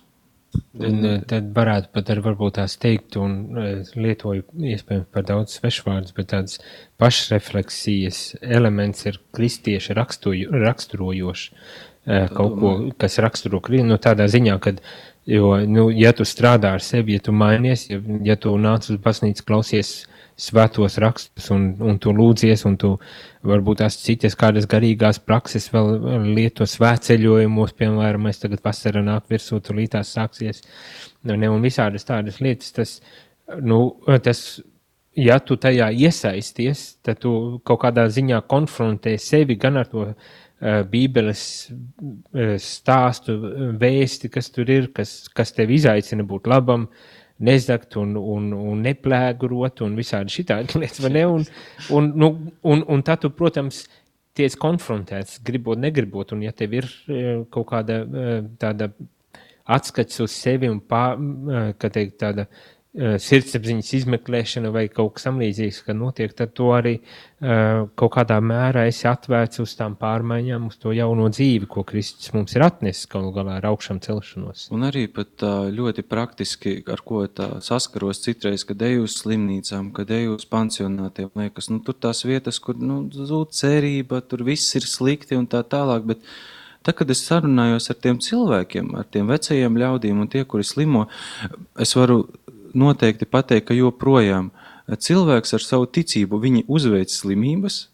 Tad, 0.54 1.00
tad 1.26 1.48
varētu 1.54 1.88
pat 1.94 2.10
arī 2.12 2.22
varbūt 2.22 2.60
tās 2.60 2.76
teikt, 2.78 3.16
un 3.18 3.56
lietoju 3.98 4.44
iespējams 4.70 5.08
par 5.10 5.24
daudz 5.26 5.56
svešvārdus, 5.58 6.14
bet 6.14 6.28
tāds 6.30 6.60
pašrefleksijas 7.02 8.20
elements 8.38 9.02
ir 9.08 9.18
kristieši 9.34 9.96
raksturojošs 9.98 11.48
kaut 12.04 12.58
ko, 12.60 12.70
kas 13.00 13.18
raksturo 13.22 13.60
kristieši, 13.64 13.88
nu 13.88 13.98
tādā 14.02 14.26
ziņā, 14.30 14.58
kad 14.62 14.80
Jo, 15.26 15.54
nu, 15.64 15.86
ja 15.88 16.12
tu 16.12 16.24
strādā 16.28 16.74
ar 16.76 16.82
sevi, 16.84 17.14
ja 17.16 17.22
tu 17.24 17.32
mainies, 17.32 17.86
ja, 17.88 18.00
ja 18.26 18.34
tu 18.36 18.52
nāc 18.60 18.90
uz 18.92 18.98
baznīcu, 19.00 19.46
klausies 19.48 19.92
svētos 20.36 20.98
rakstus 21.00 21.46
un, 21.54 21.70
un 21.80 21.96
tu 22.02 22.12
lūdzies, 22.12 22.66
un 22.68 22.76
tu 22.80 22.90
varbūt 23.46 23.80
tās 23.80 23.96
citas 24.02 24.36
kādas 24.36 24.66
garīgās 24.68 25.22
prakses 25.24 25.70
vēl 25.72 25.94
lieto 26.34 26.66
svētceļojumos, 26.68 27.72
piemēram, 27.78 28.26
mēs 28.28 28.42
tagad 28.42 28.60
vasara 28.64 29.00
nāk 29.06 29.30
virsū, 29.32 29.62
tu 29.64 29.78
lītās 29.78 30.12
sāksies, 30.12 30.60
ne, 31.30 31.48
un 31.48 31.64
visādas 31.64 32.04
tādas 32.04 32.42
lietas, 32.44 32.74
tas, 32.76 32.94
nu, 33.64 33.80
tas, 34.26 34.44
ja 35.16 35.38
tu 35.40 35.56
tajā 35.56 35.88
iesaisties, 36.04 36.86
tad 37.06 37.22
tu 37.24 37.62
kaut 37.64 37.80
kādā 37.86 38.10
ziņā 38.12 38.44
konfrontē 38.50 39.16
sevi 39.22 39.56
gan 39.56 39.80
ar 39.80 39.88
to 39.88 40.10
Eh, 40.10 40.43
Bībeles 40.62 41.42
eh, 41.70 42.54
stāstu, 42.62 43.34
eh, 43.34 43.72
vēsti, 43.80 44.30
kas 44.32 44.50
tur 44.54 44.70
ir, 44.70 44.88
kas, 44.94 45.24
kas 45.34 45.52
tev 45.56 45.72
izaicina 45.74 46.26
būt 46.26 46.46
labam, 46.50 46.86
nezakt 47.44 47.96
un, 47.98 48.14
un, 48.16 48.52
un 48.54 48.84
neplēgrot 48.84 49.82
un 49.84 49.96
visādi 49.98 50.36
šitādi 50.36 50.78
lietas, 50.82 51.02
vai 51.02 51.12
ne? 51.16 51.24
Un, 51.26 51.48
un, 51.98 52.12
nu, 52.14 52.30
un, 52.62 52.84
un 52.86 53.02
tad 53.06 53.24
tu, 53.24 53.32
protams, 53.34 53.84
tiec 54.34 54.54
konfrontēts, 54.58 55.40
gribot, 55.46 55.78
negribot, 55.78 56.32
un 56.34 56.46
ja 56.46 56.54
tev 56.54 56.78
ir 56.80 56.88
kaut 57.54 57.68
kāda 57.70 58.00
tāda 58.58 58.88
atskats 59.70 60.18
uz 60.24 60.32
sevi 60.34 60.66
un 60.66 60.80
pār, 60.82 61.20
ka 61.78 61.90
teikt, 61.94 62.16
tāda 62.24 62.48
Eh, 62.48 62.73
sirdsapziņas 62.94 63.88
izmeklēšana 63.98 64.70
vai 64.70 64.84
kaut 64.92 65.16
kas 65.16 65.26
tamlīdzīgs, 65.26 65.80
ka 65.82 65.96
notiek, 65.98 66.30
tad 66.38 66.52
to 66.54 66.68
arī 66.76 66.92
uh, 67.00 67.88
kaut 67.98 68.12
kādā 68.14 68.36
mērā 68.38 68.84
esi 68.86 69.08
atvērts 69.10 69.58
uz 69.64 69.74
tām 69.74 69.96
pārmaiņām, 69.98 70.68
uz 70.70 70.78
to 70.78 70.92
jauno 70.94 71.26
dzīvi, 71.32 71.66
ko 71.70 71.82
Kristus 71.88 72.30
mums 72.36 72.54
ir 72.54 72.62
atnesis 72.68 73.10
galu 73.10 73.32
galā 73.34 73.58
ar 73.58 73.66
augšām 73.72 73.98
celšanos. 74.04 74.68
Un 74.74 74.86
arī 74.86 75.08
pat 75.10 75.42
uh, 75.42 75.66
ļoti 75.74 76.06
praktiski, 76.06 76.76
ar 76.94 77.02
ko 77.02 77.24
saskaros 77.66 78.22
citreiz, 78.22 78.62
kad 78.68 78.82
eju 78.86 79.08
uz 79.08 79.18
slimnīcām, 79.24 79.90
kad 79.96 80.14
eju 80.14 80.38
uz 80.38 80.46
pansionātiem, 80.46 81.32
liekas, 81.34 81.72
nu 81.74 81.82
tur 81.82 81.98
tās 81.98 82.22
vietas, 82.28 82.62
kur 82.62 82.78
nu, 82.78 83.04
zūd 83.10 83.56
cerība, 83.58 84.22
tur 84.22 84.46
viss 84.46 84.70
ir 84.78 84.86
slikti 84.86 85.34
un 85.40 85.50
tā 85.50 85.66
tālāk, 85.66 86.12
bet 86.14 86.28
Tad, 86.84 86.98
kad 86.98 87.08
es 87.08 87.22
sarunājos 87.24 87.86
ar 87.88 87.96
tiem 87.96 88.18
cilvēkiem, 88.20 88.90
ar 89.00 89.06
tiem 89.08 89.30
vecajiem 89.32 89.78
ļaudīm 89.80 90.18
un 90.20 90.28
tie, 90.28 90.42
kuri 90.44 90.66
slimo, 90.68 91.06
es 91.80 91.94
varu 91.96 92.26
noteikti 92.78 93.26
pateikt, 93.30 93.68
ka 93.68 93.76
joprojām 93.78 94.50
cilvēks 94.88 95.56
ar 95.56 95.64
savu 95.64 95.86
ticību 95.86 96.40
uzveic 96.68 97.10
slimības, 97.10 97.88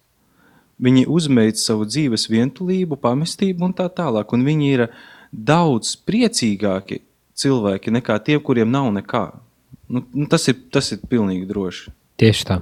viņi 0.80 1.06
uzveic 1.06 1.60
savu 1.60 1.86
dzīves 1.88 2.28
vientulību, 2.30 2.98
pamestību 3.00 3.68
un 3.68 3.76
tā 3.76 3.88
tālāk. 3.92 4.32
Un 4.32 4.44
viņi 4.46 4.72
ir 4.72 4.86
daudz 5.30 5.96
priecīgāki 6.08 7.02
cilvēki 7.40 7.94
nekā 8.00 8.18
tie, 8.24 8.38
kuriem 8.40 8.70
nav 8.70 8.90
nekā. 8.96 9.24
Nu, 9.90 10.04
nu, 10.14 10.26
tas, 10.30 10.46
ir, 10.50 10.58
tas 10.72 10.92
ir 10.94 11.02
pilnīgi 11.10 11.48
droši. 11.50 11.90
Tieši 12.20 12.46
tā. 12.46 12.60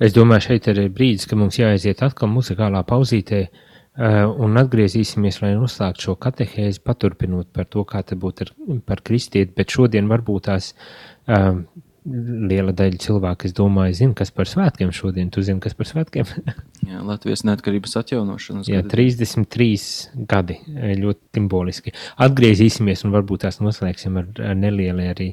Es 0.00 0.14
domāju, 0.16 0.48
šeit 0.48 0.66
ir 0.72 0.86
brīdis, 0.92 1.28
kad 1.28 1.38
mums 1.38 1.58
jāaiziet 1.60 2.00
atkal 2.02 2.30
muzikālā 2.32 2.80
pauzītē, 2.88 3.42
uh, 3.44 4.22
un 4.40 4.56
atgriezīsimies, 4.58 5.42
lai 5.42 5.52
noslēgtu 5.58 6.08
šo 6.08 6.14
katehēzi, 6.24 6.80
paturpinot 6.82 7.50
par 7.54 7.68
to, 7.70 7.84
kā 7.86 8.00
te 8.02 8.16
būtu 8.18 8.48
par 8.88 9.04
kristieti, 9.04 9.52
bet 9.54 9.76
šodien 9.76 10.08
varbūt 10.10 10.48
tās 10.48 10.72
uh, 10.72 11.13
Uh, 11.24 11.64
liela 12.04 12.74
daļa 12.76 13.00
cilvēku, 13.00 13.48
es 13.48 13.54
domāju, 13.56 13.96
zina, 13.96 14.14
kas 14.18 14.32
par 14.34 14.48
svētkiem 14.48 14.92
šodien. 14.92 15.30
Tu 15.32 15.44
zini, 15.46 15.62
kas 15.64 15.76
par 15.76 15.88
svētkiem? 15.88 16.28
Jā, 16.90 17.00
Latvijas 17.06 17.44
neatkarības 17.48 17.96
atjaunošanas. 18.02 18.68
Jā, 18.68 18.82
gadi. 18.84 18.92
33 19.14 20.26
gadi. 20.28 20.58
Ļoti 21.00 21.38
simboliski. 21.38 21.94
Atgriezīsimies 22.24 23.06
un 23.08 23.14
varbūt 23.16 23.46
tās 23.46 23.60
noslēgsim 23.64 24.20
ar, 24.20 24.28
ar 24.52 24.58
nelielu 24.58 25.08
arī 25.14 25.30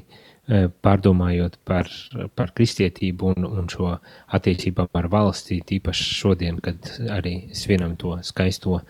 pārdomājot 0.82 1.60
par, 1.68 1.86
par 2.34 2.50
kristietību 2.56 3.30
un, 3.30 3.46
un 3.46 3.68
šo 3.70 3.92
attiecībām 4.34 4.90
ar 4.98 5.06
valsti, 5.12 5.60
tīpaši 5.68 6.08
šodien, 6.18 6.58
kad 6.64 6.90
arī 7.14 7.36
svinam 7.54 7.94
to 8.00 8.16
skaisto 8.26 8.80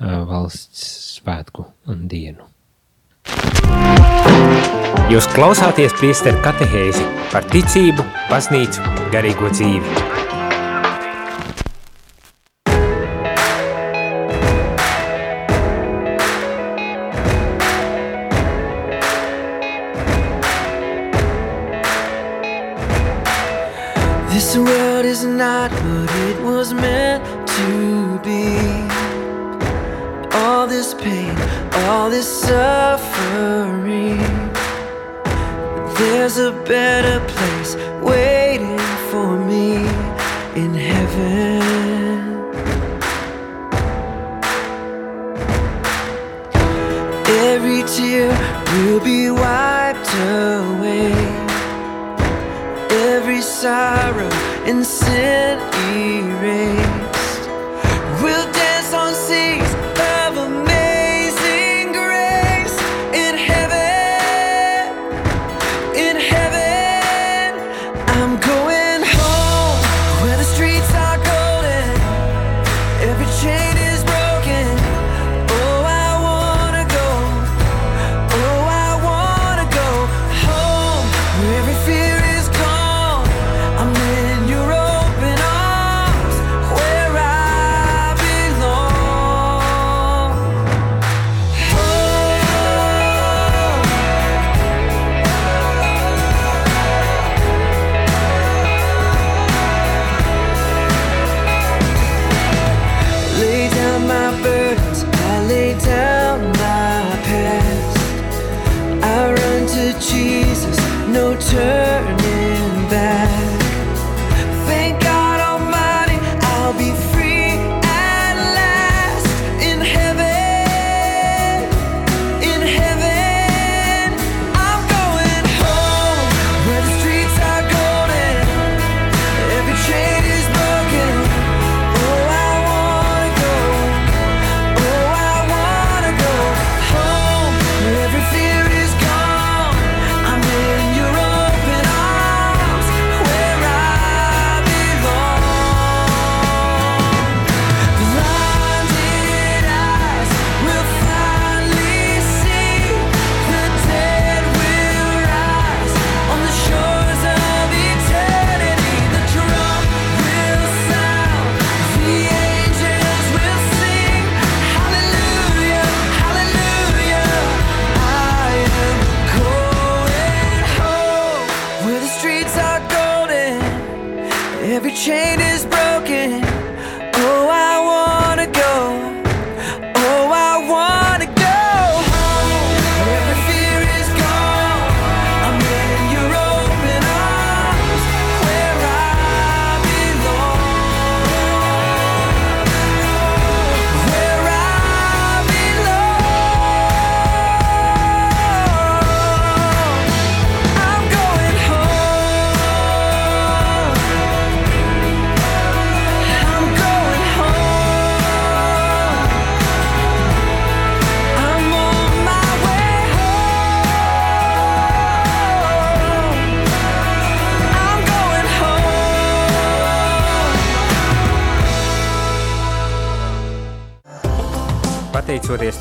valsts 0.00 0.88
svētku 1.20 1.68
dienu. 2.10 2.50
Jūs 5.12 5.28
klausāties 5.36 5.94
priesteru 6.00 6.42
katehēzi 6.42 7.06
par 7.30 7.46
ticību, 7.52 8.04
baznīcu, 8.30 8.82
garīgo 9.14 9.52
dzīvi. 9.54 10.15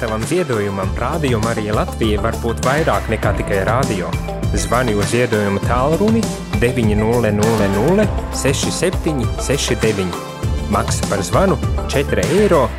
Tavam 0.06 0.22
ziedojumam, 0.30 0.90
Rādio 1.02 1.40
Marija 1.42 1.74
Latvija 1.74 2.22
var 2.22 2.36
būt 2.44 2.60
vairāk 2.66 3.08
nekā 3.10 3.32
tikai 3.40 3.64
rādio. 3.66 4.12
Zvani 4.54 4.94
uz 4.94 5.10
ziedojumu 5.10 5.64
tālruni 5.66 6.22
900 6.62 8.06
67 8.44 9.26
69. 9.42 10.06
Maksa 10.70 11.10
par 11.10 11.26
zvanu 11.26 11.58
4,27 11.90 12.22
eiro. 12.38 12.70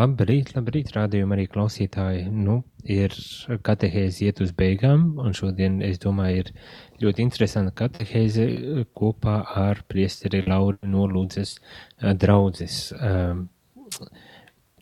Labrīt, 0.00 0.54
labrīt, 0.56 0.94
rādījumi 0.94 1.34
arī 1.36 1.42
klausītāji. 1.52 2.22
Nu, 2.32 2.60
ir 2.88 3.12
katehēzi 3.66 4.30
iet 4.30 4.38
uz 4.40 4.54
beigām, 4.56 5.18
un 5.20 5.34
šodien, 5.36 5.80
es 5.84 6.00
domāju, 6.00 6.44
ir 6.44 6.52
ļoti 7.02 7.24
interesanta 7.26 7.74
katehēze 7.76 8.46
eh, 8.46 8.78
kopā 8.96 9.36
ar 9.60 9.82
priesteri 9.90 10.40
Lauru 10.46 10.78
Nolūdzes 10.88 11.52
eh, 11.58 12.14
draudzes. 12.16 12.78
Ehm, 12.96 13.44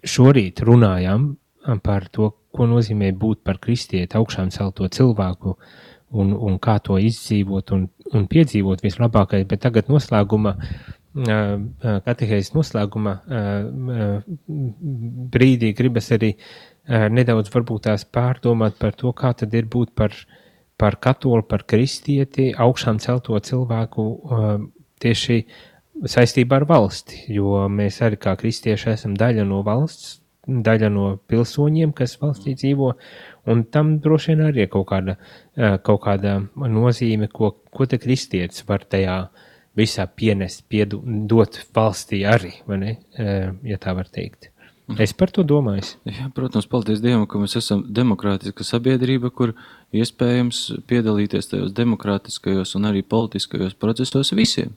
šorīt 0.07 0.63
runājām 0.69 1.27
eh, 1.33 1.81
par 1.83 2.07
to, 2.15 2.31
ko 2.55 2.71
nozīmē 2.71 3.11
būt 3.19 3.43
par 3.49 3.59
kristieti, 3.65 4.15
augšām 4.21 4.53
celto 4.55 4.87
cilvēku 4.87 5.57
un, 6.15 6.31
un 6.31 6.63
kā 6.63 6.79
to 6.85 7.01
izdzīvot 7.03 7.75
un, 7.75 7.89
un 8.15 8.31
piedzīvot 8.31 8.87
vislabākais, 8.87 9.49
bet 9.51 9.67
tagad 9.67 9.91
noslēguma 9.91 10.55
katehēzes 11.15 12.53
noslēguma 12.55 13.15
brīdī 15.35 15.73
gribas 15.77 16.13
arī 16.15 16.35
nedaudz 16.89 17.53
varbūt 17.55 17.89
tās 17.89 18.05
pārdomāt 18.05 18.77
par 18.81 18.93
to, 18.97 19.13
kā 19.17 19.33
tad 19.37 19.55
ir 19.57 19.67
būt 19.73 19.95
par 19.97 20.13
uh, 20.13 20.37
par 20.79 20.97
katoli, 21.03 21.43
par 21.43 21.67
kristieti, 21.67 22.53
augšām 22.55 23.01
celto 23.03 23.39
cilvēku 23.43 24.05
uh, 24.07 24.47
tieši 25.03 25.41
saistībā 26.07 26.61
ar 26.61 26.67
valsti, 26.71 27.25
jo 27.35 27.65
mēs 27.73 27.99
arī 28.07 28.21
kā 28.23 28.37
kristieši 28.39 28.93
esam 28.95 29.17
daļa 29.19 29.47
no 29.49 29.65
valsts, 29.67 30.21
daļa 30.49 30.91
no 30.95 31.09
pilsoņiem, 31.29 31.91
kas 31.99 32.15
valstī 32.23 32.55
dzīvo, 32.57 32.93
un 33.51 33.65
tam 33.75 33.97
droši 34.05 34.33
vien 34.33 34.45
arī 34.47 34.65
ir 34.65 34.71
kaut 34.73 34.87
kāda, 34.93 35.19
kaut 35.85 36.01
kāda 36.07 36.39
nozīme, 36.55 37.29
ko, 37.35 37.51
ko 37.75 37.89
te 37.91 37.99
kristietis 38.01 38.65
var 38.71 38.87
tajā 38.87 39.19
visā 39.77 40.07
pienest, 40.07 40.65
piedot 40.71 41.59
valstī 41.75 42.23
arī, 42.27 42.55
vai 42.67 42.79
ne, 42.81 42.95
ja 43.67 43.79
tā 43.83 43.95
var 43.97 44.09
teikt. 44.13 44.51
Es 44.97 45.13
par 45.13 45.29
to 45.29 45.43
domāju. 45.45 45.85
Jā, 46.09 46.31
protams, 46.33 46.65
paldies 46.71 47.03
Dievam, 47.05 47.27
ka 47.29 47.37
mēs 47.37 47.59
esam 47.61 47.83
demokrātiska 47.93 48.65
sabiedrība, 48.65 49.29
kur 49.29 49.53
iespējams 49.93 50.63
piedalīties 50.89 51.51
tajos 51.51 51.75
demokrātiskajos 51.77 52.73
un 52.79 52.89
arī 52.89 53.03
politiskajos 53.05 53.77
procesos 53.77 54.33
visiem. 54.33 54.73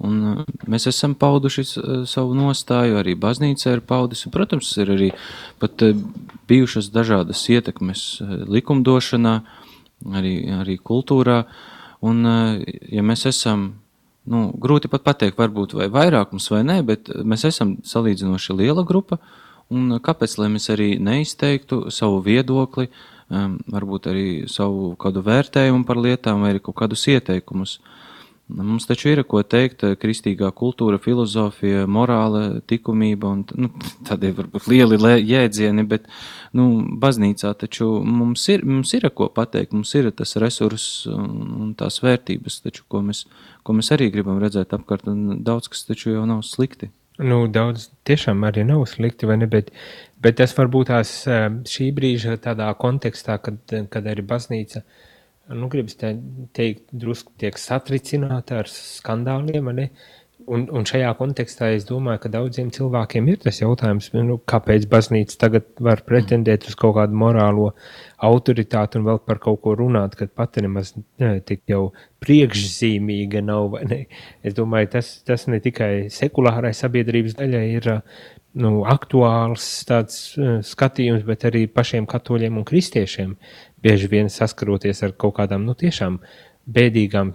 Un 0.00 0.44
mēs 0.68 0.88
esam 0.88 1.14
pauduši 1.16 1.66
savu 2.08 2.34
nostāju, 2.36 2.96
arī 3.00 3.12
baznīca 3.16 3.76
ir 3.76 3.84
paudusi. 3.84 4.32
Protams, 4.32 4.72
ir 4.80 4.92
arī 4.92 5.12
bijušas 6.48 6.88
dažādas 6.92 7.44
ietekmes 7.52 8.06
likumdošanā, 8.48 9.38
arī, 10.16 10.34
arī 10.62 10.76
kultūrā. 10.80 11.42
Un, 12.04 12.24
ja 12.92 13.04
mēs 13.04 13.28
esam 13.28 13.70
nu, 14.30 14.46
grūti 14.62 14.90
pat 14.92 15.04
pateikt, 15.06 15.38
varbūt 15.38 15.76
vai 15.78 15.88
vairākums 15.92 16.48
vai 16.52 16.62
nē, 16.66 16.80
bet 16.86 17.10
mēs 17.24 17.46
esam 17.48 17.76
salīdzinoši 17.86 18.56
liela 18.58 18.84
grupa. 18.86 19.20
Un 19.72 19.98
kāpēc 19.98 20.36
mēs 20.46 20.68
arī 20.70 20.92
neizteiktu 21.02 21.88
savu 21.90 22.20
viedokli, 22.22 22.86
um, 23.34 23.56
varbūt 23.72 24.10
arī 24.12 24.26
savu 24.50 24.92
kādu 25.00 25.24
vērtējumu 25.26 25.86
par 25.88 25.98
lietām 25.98 26.44
vai 26.44 26.52
arī 26.54 26.62
kaut 26.62 26.78
kādus 26.78 27.06
ieteikumus? 27.10 27.80
Mums 28.46 28.84
taču 28.86 29.10
ir 29.10 29.24
ko 29.26 29.40
teikt, 29.42 29.82
kristīgā 29.98 30.52
kultūra, 30.54 31.00
filozofija, 31.02 31.82
morāla, 31.90 32.60
likumība 32.70 33.32
un 33.34 33.42
nu, 33.58 33.72
tādi 34.06 34.30
varbūt 34.36 34.68
lieli 34.70 34.98
jēdzieni, 35.26 35.82
bet 35.90 36.06
nu, 36.54 36.68
baznīcā 37.02 37.50
taču 37.58 37.88
mums 38.06 38.46
ir, 38.54 38.62
mums 38.62 38.94
ir 38.94 39.08
ko 39.10 39.26
pateikt, 39.34 39.74
mums 39.74 39.90
ir 39.98 40.12
tas 40.14 40.36
resurss 40.38 41.08
un 41.10 41.74
tās 41.78 41.98
vērtības, 42.04 42.60
taču, 42.68 42.86
ko 42.86 43.02
mēs 43.08 43.24
ko 43.66 43.74
mēs 43.74 43.90
arī 43.96 44.12
gribam 44.14 44.38
redzēt 44.42 44.74
apkārt, 44.76 45.08
un 45.10 45.42
daudz 45.46 45.70
kas 45.72 45.84
taču 45.88 46.14
jau 46.14 46.24
nav 46.28 46.44
slikti. 46.46 46.92
Nu, 47.16 47.46
daudz 47.48 47.88
tiešām 48.06 48.44
arī 48.44 48.66
nav 48.68 48.84
slikti, 48.90 49.26
vai 49.28 49.38
ne? 49.40 49.48
Bet, 49.50 49.72
bet 50.22 50.36
tas 50.38 50.52
varbūt 50.56 50.90
tās 50.92 51.12
eh, 51.30 51.48
šī 51.72 51.88
brīža 51.96 52.36
tādā 52.44 52.68
kontekstā, 52.78 53.38
kad, 53.42 53.58
kad 53.92 54.10
arī 54.12 54.24
baznīca, 54.26 54.84
nu, 55.54 55.68
gribas 55.72 55.98
te, 55.98 56.14
teikt, 56.56 56.88
drusku 56.92 57.34
tiek 57.40 57.58
satricināta 57.60 58.62
ar 58.62 58.70
skandāliem, 58.70 59.74
ne? 59.76 59.90
Un, 60.46 60.68
un 60.70 60.84
šajā 60.86 61.08
kontekstā 61.18 61.72
es 61.74 61.82
domāju, 61.88 62.20
ka 62.22 62.30
daudziem 62.30 62.68
cilvēkiem 62.70 63.30
ir 63.32 63.40
tas 63.42 63.56
jautājums, 63.58 64.12
nu, 64.14 64.36
kāpēc 64.46 64.84
baznīca 64.92 65.40
tagad 65.40 65.66
var 65.82 66.04
pretendēt 66.06 66.68
uz 66.70 66.76
kaut 66.78 66.94
kādu 67.00 67.18
morālo 67.18 67.72
autoritāti 68.22 69.00
un 69.00 69.08
vēl 69.08 69.18
par 69.26 69.40
kaut 69.42 69.58
ko 69.64 69.74
runāt, 69.80 70.14
kad 70.14 70.30
pati 70.38 70.62
nemaz 70.62 70.92
ne, 70.94 71.32
tik 71.42 71.64
jau 71.72 71.88
priekšzīmīga 72.22 73.42
nav. 73.42 73.74
Es 74.46 74.54
domāju, 74.54 74.92
tas, 74.94 75.10
tas 75.26 75.48
ne 75.50 75.58
tikai 75.64 76.06
sekulārai 76.14 76.70
sabiedrības 76.78 77.34
daļai 77.40 77.66
ir 77.80 77.90
nu, 78.56 78.72
aktuāls 78.88 79.66
tāds 79.88 80.20
uh, 80.38 80.58
skatījums, 80.64 81.26
bet 81.26 81.48
arī 81.48 81.66
pašiem 81.68 82.06
katoļiem 82.08 82.60
un 82.60 82.66
kristiešiem 82.68 83.34
bieži 83.82 84.08
vien 84.12 84.30
saskaroties 84.32 85.02
ar 85.06 85.14
kaut 85.18 85.36
kādām, 85.38 85.66
nu, 85.68 85.76
tiešām 85.78 86.20
bēdīgām, 86.66 87.34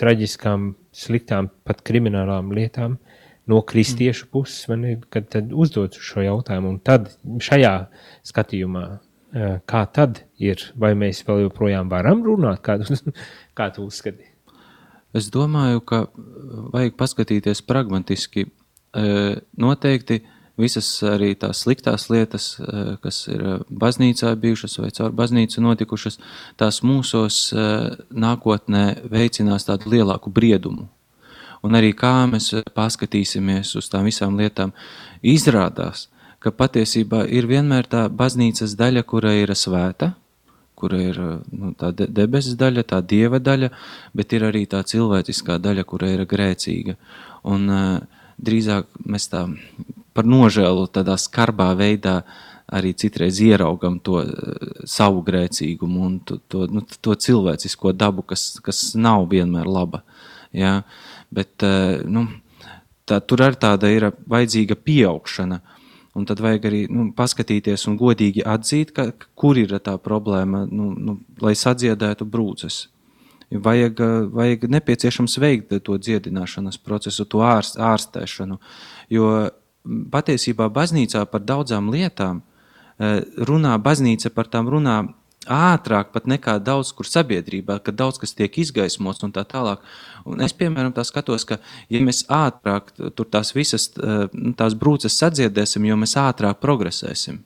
traģiskām 0.00 0.72
sliktām, 0.96 1.50
pat 1.66 1.82
kriminālām 1.86 2.52
lietām 2.54 2.98
no 3.50 3.60
kristiešu 3.66 4.28
puses, 4.32 4.66
ne, 4.78 4.96
kad 5.12 5.28
tad 5.32 5.52
uzdot 5.52 5.98
šo 5.98 6.24
jautājumu. 6.24 6.74
Un 6.74 6.82
tad 6.84 7.10
šajā 7.42 7.74
skatījumā, 8.28 8.84
kā 9.68 9.82
tad 9.94 10.22
ir, 10.40 10.62
vai 10.78 10.92
mēs 10.98 11.22
vēl 11.26 11.46
joprojām 11.46 11.90
varam 11.92 12.22
runāt, 12.26 12.62
kā 12.64 12.78
tu, 12.80 12.98
kā 13.58 13.70
tu 13.74 13.86
uzskati? 13.88 14.28
Es 15.12 15.28
domāju, 15.32 15.82
ka 15.84 16.06
vajag 16.72 16.94
paskatīties 17.00 17.60
pragmatiski. 17.68 18.46
Noteikti 19.60 20.22
visas 20.60 20.88
arī 21.06 21.32
tās 21.38 21.62
sliktās 21.64 22.08
lietas, 22.12 22.46
kas 23.02 23.22
ir 23.32 23.44
baznīcā 23.68 24.34
bijušas 24.40 24.78
vai 24.82 24.90
caur 24.94 25.14
baznīcu 25.16 25.64
notikušas, 25.64 26.18
tās 26.60 26.82
mūsos 26.84 27.44
nākotnē 28.12 28.84
veicinās 29.12 29.68
tādu 29.68 29.94
lielāku 29.94 30.32
briedumu. 30.32 30.88
Un 31.62 31.78
arī 31.78 31.92
kā 31.94 32.24
mēs 32.26 32.50
paskatīsimies 32.74 33.76
uz 33.78 33.88
tām 33.90 34.08
visām 34.10 34.34
lietām, 34.38 34.72
izrādās, 35.22 36.08
ka 36.42 36.50
patiesībā 36.50 37.22
ir 37.30 37.46
vienmēr 37.46 37.86
tā 37.86 38.08
baznīcas 38.10 38.74
daļa, 38.78 39.04
kura 39.06 39.36
ir 39.38 39.54
svēta, 39.54 40.12
kura 40.74 40.98
ir 40.98 41.20
nu, 41.54 41.70
tā 41.78 41.92
debesis 41.94 42.58
daļa, 42.58 42.82
tā 42.90 42.98
dieva 43.06 43.38
daļa, 43.38 43.70
bet 44.18 44.34
ir 44.34 44.48
arī 44.48 44.64
tā 44.66 44.82
cilvēciskā 44.82 45.60
daļa, 45.62 45.86
kura 45.86 46.10
ir 46.10 46.24
grēcīga. 46.26 46.96
Un 47.46 47.70
uh, 47.70 48.22
drīzāk 48.42 48.90
mēs 49.06 49.28
tā 49.30 49.46
par 50.14 50.28
nožēlu 50.28 50.86
tādā 50.92 51.16
skarbā 51.20 51.72
veidā 51.78 52.22
arī 52.72 52.92
citreiz 52.96 53.40
ieraugam 53.44 53.98
to 54.00 54.20
uh, 54.22 54.28
savu 54.88 55.22
grēcīgumu 55.26 56.06
un 56.06 56.20
to, 56.24 56.38
to, 56.48 56.66
nu, 56.72 56.84
to 56.84 57.14
cilvēcisko 57.14 57.92
dabu, 57.92 58.24
kas, 58.24 58.56
kas 58.64 58.92
nav 58.96 59.26
vienmēr 59.32 59.68
laba. 59.68 60.02
Ja? 60.56 60.80
Bet 61.32 61.64
uh, 61.66 62.00
nu, 62.08 62.26
tā, 63.08 63.20
tur 63.20 63.44
arī 63.44 63.60
tāda 63.60 63.92
ir 63.92 64.08
vajadzīga 64.30 64.78
pieaugšana. 64.78 65.60
Un 66.12 66.26
tad 66.28 66.42
vajag 66.44 66.66
arī 66.68 66.80
nu, 66.92 67.06
paskatīties 67.16 67.86
un 67.88 67.96
godīgi 68.00 68.42
atzīt, 68.44 68.90
ka, 68.92 69.06
kur 69.36 69.56
ir 69.56 69.72
tā 69.80 69.94
problēma, 69.96 70.66
nu, 70.68 70.90
nu, 70.92 71.14
lai 71.40 71.54
sadziedētu 71.56 72.26
brūces. 72.28 72.82
Vajag, 73.52 74.00
vajag 74.32 74.66
nepieciešams 74.72 75.36
veikt 75.40 75.72
to 75.84 75.96
dziedināšanas 76.00 76.78
procesu, 76.80 77.24
to 77.28 77.40
ārst, 77.44 77.76
ārstēšanu. 77.80 78.56
Jo 79.12 79.32
patiesībā 79.84 80.68
baznīcā 80.72 81.24
par 81.30 81.42
daudzām 81.46 81.90
lietām 81.92 82.42
eh, 82.42 83.20
runā, 83.48 83.76
baznīca 83.82 84.30
par 84.34 84.50
tām 84.52 84.70
runā 84.72 85.02
ātrāk 85.50 86.12
pat 86.14 86.28
nekā 86.30 86.58
daudz 86.62 86.92
kur 86.94 87.08
sabiedrībā, 87.08 87.80
kad 87.82 87.96
daudz 87.98 88.20
kas 88.22 88.34
tiek 88.38 88.58
izgaismots 88.62 89.24
un 89.26 89.32
tā 89.34 89.42
tālāk. 89.48 89.82
Un 90.24 90.42
es, 90.44 90.54
piemēram, 90.54 90.92
tā 90.94 91.02
skatos, 91.06 91.44
ka, 91.48 91.58
ja 91.90 92.02
mēs 92.04 92.24
ātrāk 92.30 92.92
tur 92.94 93.26
tās 93.26 93.50
visas 93.56 93.88
nu, 93.98 94.52
tās 94.54 94.76
brūces 94.78 95.18
sadziedēsim, 95.18 95.88
jo 95.90 95.98
mēs 95.98 96.14
ātrāk 96.20 96.62
progresēsim. 96.62 97.42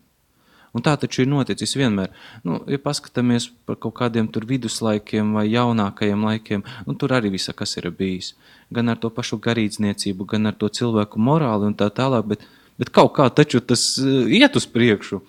Un 0.77 0.85
tā 0.85 0.93
taču 1.01 1.23
ir 1.25 1.31
noticis 1.33 1.73
vienmēr. 1.79 2.11
Nu, 2.45 2.59
ja 2.69 2.77
paskatāmies 2.83 3.49
par 3.69 3.79
kaut 3.81 3.97
kādiem 3.97 4.29
viduslaikiem 4.29 5.33
vai 5.39 5.47
jaunākajiem 5.49 6.27
laikiem, 6.29 6.65
nu, 6.85 6.97
tur 7.01 7.17
arī 7.17 7.33
visa 7.33 7.55
kas 7.57 7.79
ir 7.81 7.89
bijis. 7.91 8.35
Gan 8.71 8.93
ar 8.93 9.01
to 9.01 9.09
pašu 9.09 9.41
garīdzniecību, 9.41 10.27
gan 10.29 10.53
ar 10.53 10.59
to 10.61 10.69
cilvēku 10.69 11.23
morāli 11.23 11.71
un 11.71 11.79
tā 11.79 11.89
tālāk, 11.89 12.29
bet, 12.29 12.45
bet 12.77 12.93
kaut 12.93 13.15
kā 13.17 13.31
taču 13.33 13.63
tas 13.65 13.95
iet 14.03 14.61
uz 14.61 14.69
priekšu. 14.69 15.23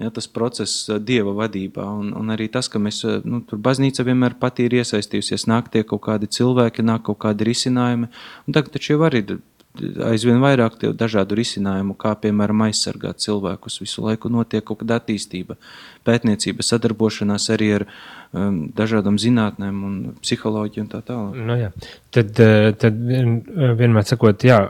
Ja, 0.00 0.08
tas 0.08 0.24
process 0.24 0.86
dieva 1.04 1.34
vadībā, 1.36 1.84
un, 2.00 2.14
un 2.16 2.32
arī 2.32 2.46
tas, 2.48 2.70
ka 2.72 2.80
mēs, 2.80 3.02
nu, 3.28 3.42
tur 3.44 3.58
baznīca 3.60 4.06
vienmēr 4.06 4.38
pati 4.40 4.64
ir 4.64 4.78
iesaistījusies, 4.78 5.44
nāk 5.50 5.68
tie 5.74 5.82
kaut 5.84 6.00
kādi 6.06 6.30
cilvēki, 6.32 6.84
nāk 6.88 7.04
kaut 7.10 7.18
kādi 7.26 7.44
risinājumi, 7.50 8.08
un 8.48 8.56
tagad 8.56 8.72
taču 8.72 8.94
jau 8.94 9.02
arī 9.04 9.20
aizvien 9.80 10.40
vairāk 10.42 10.76
dažādu 10.98 11.36
risinājumu, 11.38 11.94
kā 11.98 12.12
piemēram 12.20 12.66
aizsargāt 12.66 13.22
cilvēkus. 13.24 13.78
Visu 13.80 14.04
laiku 14.04 14.28
notiek 14.32 14.64
kaut 14.68 14.82
kāda 14.82 14.98
attīstība, 15.00 15.56
pētniecība, 16.06 16.64
sadarbošanās 16.66 17.48
arī 17.54 17.70
ar 17.78 17.86
um, 17.86 18.62
dažādām 18.76 19.18
zinātnēm 19.22 19.82
un 19.88 19.98
psiholoģiju 20.20 20.84
un 20.84 20.90
tā 20.92 21.02
tālāk. 21.08 21.38
Nu, 21.48 21.58
jā. 21.60 21.70
tad, 22.12 22.42
tad 22.82 22.98
vienmēr 23.80 24.08
sakot, 24.08 24.44
jā, 24.44 24.60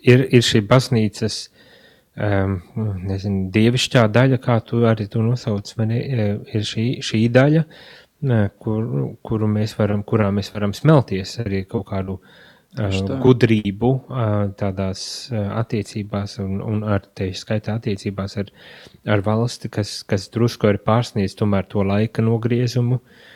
ir, 0.00 0.24
ir 0.24 0.46
šī 0.46 0.62
baznīcas 0.70 1.42
um, 2.16 2.60
nezinu, 3.10 3.50
dievišķā 3.52 4.06
daļa, 4.14 4.40
kā 4.42 4.60
tu 4.64 4.86
arī 4.88 5.08
to 5.12 5.24
nosauc, 5.24 5.74
e, 5.84 6.30
ir 6.54 6.70
šī, 6.70 6.86
šī 7.04 7.26
daļa, 7.34 7.66
kur, 8.62 8.88
kuru 9.26 9.50
mēs 9.50 9.76
varam, 9.76 10.04
kurā 10.06 10.30
mēs 10.32 10.52
varam 10.54 10.72
smelties 10.76 11.40
arī 11.42 11.64
kaut 11.66 11.88
kādu 11.90 12.20
uh, 12.20 12.40
gudrību 12.72 13.90
uh, 13.92 14.30
tādās 14.56 15.02
uh, 15.32 15.50
attiecībās 15.60 16.38
un, 16.40 16.60
un 16.64 16.80
ar 16.88 17.04
tevi 17.14 17.36
skaitā 17.36 17.76
attiecībās 17.76 18.38
ar, 18.40 18.48
ar 19.04 19.24
valsti, 19.26 19.68
kas, 19.68 20.00
kas 20.08 20.30
drusku 20.32 20.70
arī 20.70 20.80
pārsniedz 20.80 21.36
tomēr 21.36 21.68
to 21.68 21.84
laika 21.84 22.24
nogriezumu, 22.24 22.96
uh, 22.96 23.28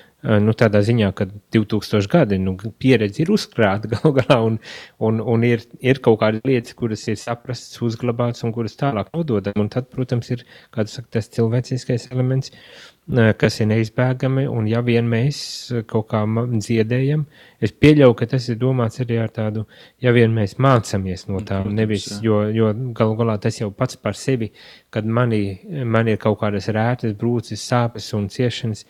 nu, 0.43 0.55
tādā 0.57 0.81
ziņā, 0.85 1.11
ka 1.17 1.27
2000 1.55 2.09
gadi 2.11 2.39
nu, 2.41 2.57
pieredze 2.81 3.23
ir 3.23 3.33
uzkrāta 3.35 3.91
galu 3.93 4.15
galā, 4.17 4.41
un, 4.49 4.59
un, 5.05 5.21
un 5.21 5.45
ir, 5.47 5.65
ir 5.85 6.01
kaut 6.05 6.21
kādas 6.23 6.45
lietas, 6.49 6.77
kuras 6.79 7.05
ir 7.11 7.19
saprastas, 7.21 7.77
uzglabātas 7.85 8.45
un 8.47 8.55
kuras 8.57 8.77
tālāk 8.81 9.13
nododam. 9.15 9.57
Un 9.61 9.71
tad, 9.73 9.91
protams, 9.93 10.33
ir 10.33 10.47
saka, 10.73 11.07
tas 11.19 11.31
cilvēciskais 11.37 12.09
elements, 12.15 12.53
eh, 12.53 12.96
kas 13.07 13.61
ir 13.61 13.69
neizbēgami, 13.71 14.47
un 14.51 14.67
ja 14.67 14.81
vien 14.83 15.07
mēs 15.07 15.39
kaut 15.87 16.09
kā 16.11 16.25
dziedējam, 16.27 17.23
es 17.63 17.71
pieļauju, 17.71 18.17
ka 18.19 18.27
tas 18.33 18.49
ir 18.51 18.59
domāts 18.59 18.99
arī 19.05 19.21
ar 19.23 19.31
tādu, 19.31 19.63
ja 20.03 20.11
vien 20.17 20.35
mēs 20.35 20.57
mācāmies 20.59 21.29
no 21.29 21.39
tām, 21.39 21.69
Protams, 21.69 21.77
nevis, 21.79 22.07
jā. 22.17 22.19
jo, 22.27 22.41
jo 22.51 22.73
galu 22.97 23.15
galā 23.21 23.37
tas 23.43 23.61
jau 23.61 23.71
pats 23.71 23.97
par 23.97 24.19
sevi, 24.19 24.51
kad 24.91 25.07
manī, 25.07 25.61
man 25.85 26.11
ir 26.11 26.19
kaut 26.23 26.41
kādas 26.43 26.67
rētas, 26.75 27.15
brūces, 27.19 27.63
sāpes 27.63 28.11
un 28.19 28.27
ciešanas, 28.33 28.83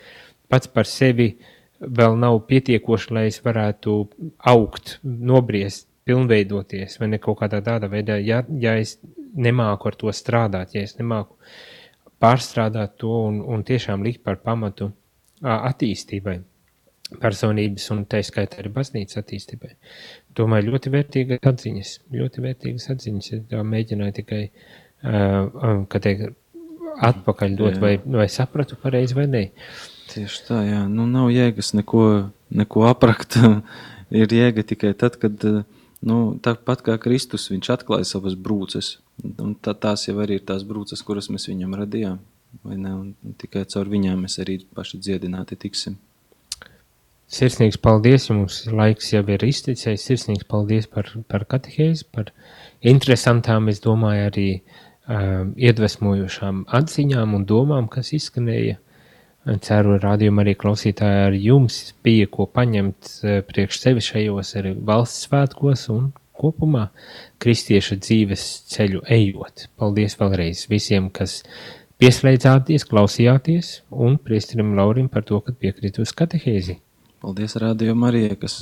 pats 0.49 0.73
par 0.73 0.89
sevi 0.89 1.35
vēl 1.81 2.17
nav 2.17 2.41
pietiekoši, 2.49 3.13
lai 3.13 3.27
es 3.29 3.43
varētu 3.45 3.99
augt, 4.49 4.97
nobriest, 5.05 5.91
pilnveidoties, 6.07 7.01
vai 7.03 7.11
ne 7.11 7.19
kaut 7.21 7.43
kādā 7.43 7.61
tādā 7.67 7.91
veidā, 7.91 8.17
ja, 8.23 8.45
ja 8.63 8.77
es 8.81 8.97
nemāku 9.37 9.91
ar 9.91 9.97
to 9.99 10.13
strādāt, 10.15 10.73
ja 10.73 10.87
es 10.87 10.95
nemāku 10.97 11.35
pārstrādāt 12.23 12.97
to 13.01 13.13
un, 13.29 13.41
un 13.43 13.65
tiešām 13.67 14.05
likt 14.07 14.23
par 14.25 14.41
pamatu 14.45 14.91
attīstībai, 15.43 16.39
personības 17.21 17.91
un 17.95 18.05
tā 18.11 18.23
skaitā 18.25 18.63
arī 18.63 18.73
baznīcas 18.75 19.21
attīstībai. 19.21 19.75
Domāju, 20.37 20.73
ļoti 20.73 20.93
vērtīgas 20.95 21.45
atziņas, 21.53 21.93
ļoti 22.17 22.45
vērtīgas 22.47 22.91
atziņas. 22.97 23.31
Es 23.37 23.69
mēģināju 23.75 24.17
tikai, 24.23 24.43
uh, 25.05 25.85
ka 25.93 26.03
teikt, 26.03 26.35
atpakaļ 26.97 27.57
dot, 27.59 27.75
Jā. 27.77 27.83
vai, 27.83 27.93
vai 28.01 28.29
sapratu 28.33 28.79
pareizi 28.81 29.17
vai 29.17 29.27
nē. 29.29 29.43
Tieši 30.13 30.45
tā, 30.47 30.63
jā. 30.65 30.83
Nu, 30.89 31.05
nav 31.11 31.29
jēgas 31.35 31.75
neko, 31.77 32.07
neko 32.57 32.87
aprakt. 32.89 33.37
ir 34.23 34.33
jēga 34.33 34.65
tikai 34.67 34.93
tad, 34.99 35.19
kad 35.21 35.45
eh, 35.47 35.63
nu, 36.09 36.17
tāpat 36.43 36.85
kā 36.87 36.97
Kristus 37.03 37.49
viņš 37.53 37.73
atklāja 37.75 38.09
savas 38.09 38.37
brūces. 38.39 38.97
Tā, 39.65 39.75
tās 39.75 40.07
jau 40.09 40.17
arī 40.23 40.41
ir 40.41 40.47
tās 40.49 40.65
brūces, 40.67 41.03
kuras 41.07 41.31
mēs 41.33 41.49
viņam 41.51 41.77
radījām. 41.83 42.21
tikai 43.41 43.65
caur 43.69 43.89
viņām 43.93 44.25
mēs 44.25 44.39
arī 44.43 44.61
paši 44.77 45.01
dziedināti 45.03 45.59
tiksim. 45.67 45.99
Sirsnīgs 47.27 47.79
paldies, 47.83 48.29
jums 48.31 48.61
laiks 48.71 49.11
jau 49.11 49.25
ir 49.35 49.43
izticējis. 49.43 50.05
Sirsnīgs 50.09 50.47
paldies 50.47 50.87
par, 50.87 51.11
par 51.27 51.45
katehēzi, 51.51 52.07
par 52.15 52.31
interesantām, 52.87 53.67
es 53.73 53.83
domāju, 53.83 54.29
arī 54.31 54.49
um, 54.55 55.51
iedvesmojošām 55.59 56.65
atziņām 56.79 57.35
un 57.35 57.47
domām, 57.51 57.91
kas 57.91 58.13
izskanēja. 58.15 58.79
Ceru, 59.47 59.95
rādījumā 60.03 60.43
arī 60.43 60.57
klausītāji 60.59 61.19
ar 61.29 61.35
jums 61.39 61.77
bija 62.03 62.27
ko 62.31 62.49
paņemt 62.51 63.11
eh, 63.23 63.43
priekš 63.47 63.79
sevi 63.79 64.03
šajos 64.03 64.55
arī 64.59 64.73
valsts 64.89 65.29
svētkos 65.29 65.85
un 65.95 66.09
kopumā 66.37 66.89
kristieša 67.43 68.01
dzīves 68.03 68.47
ceļu 68.73 69.05
ejot. 69.07 69.69
Paldies 69.79 70.19
vēlreiz 70.19 70.65
visiem, 70.73 71.07
kas 71.15 71.45
pieslēdzāties, 72.03 72.89
klausījāties 72.91 73.71
un 73.95 74.19
priesterim 74.19 74.75
Laurim 74.77 75.07
par 75.13 75.25
to, 75.29 75.39
ka 75.47 75.55
piekrīt 75.55 76.03
uz 76.03 76.11
katehēzi. 76.17 76.81
Paldies 77.23 77.57
Radio 77.57 77.95
Marijai, 77.97 78.37
kas 78.37 78.55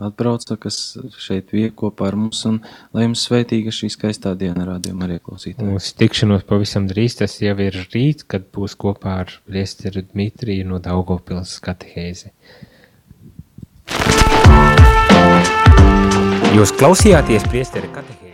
atbrauca, 0.00 0.56
kas 0.60 0.78
šeit 1.20 1.50
bija 1.52 1.72
kopā 1.76 2.08
ar 2.08 2.16
mums. 2.16 2.40
Un 2.48 2.60
lai 2.96 3.04
jums 3.04 3.24
sveitīga 3.28 3.72
šī 3.74 3.90
skaistā 3.92 4.32
diena, 4.38 4.64
Radio 4.68 4.94
Marija 4.96 5.20
klausītāji. 5.26 5.68
Mūsu 5.68 5.92
tikšanos 6.00 6.46
pavisam 6.48 6.88
drīz, 6.88 7.18
tas 7.20 7.36
jau 7.42 7.52
ir 7.64 7.76
rīt, 7.92 8.24
kad 8.30 8.48
būs 8.54 8.78
kopā 8.80 9.18
ar 9.24 9.34
priesteru 9.48 10.04
Dmitriju 10.06 10.70
no 10.70 10.80
Daugavpils 10.82 11.58
katehēzi. 11.64 12.32
Jūs 16.56 16.72
klausījāties 16.80 17.44
priesteri 17.52 17.92
katehēzi. 17.92 18.27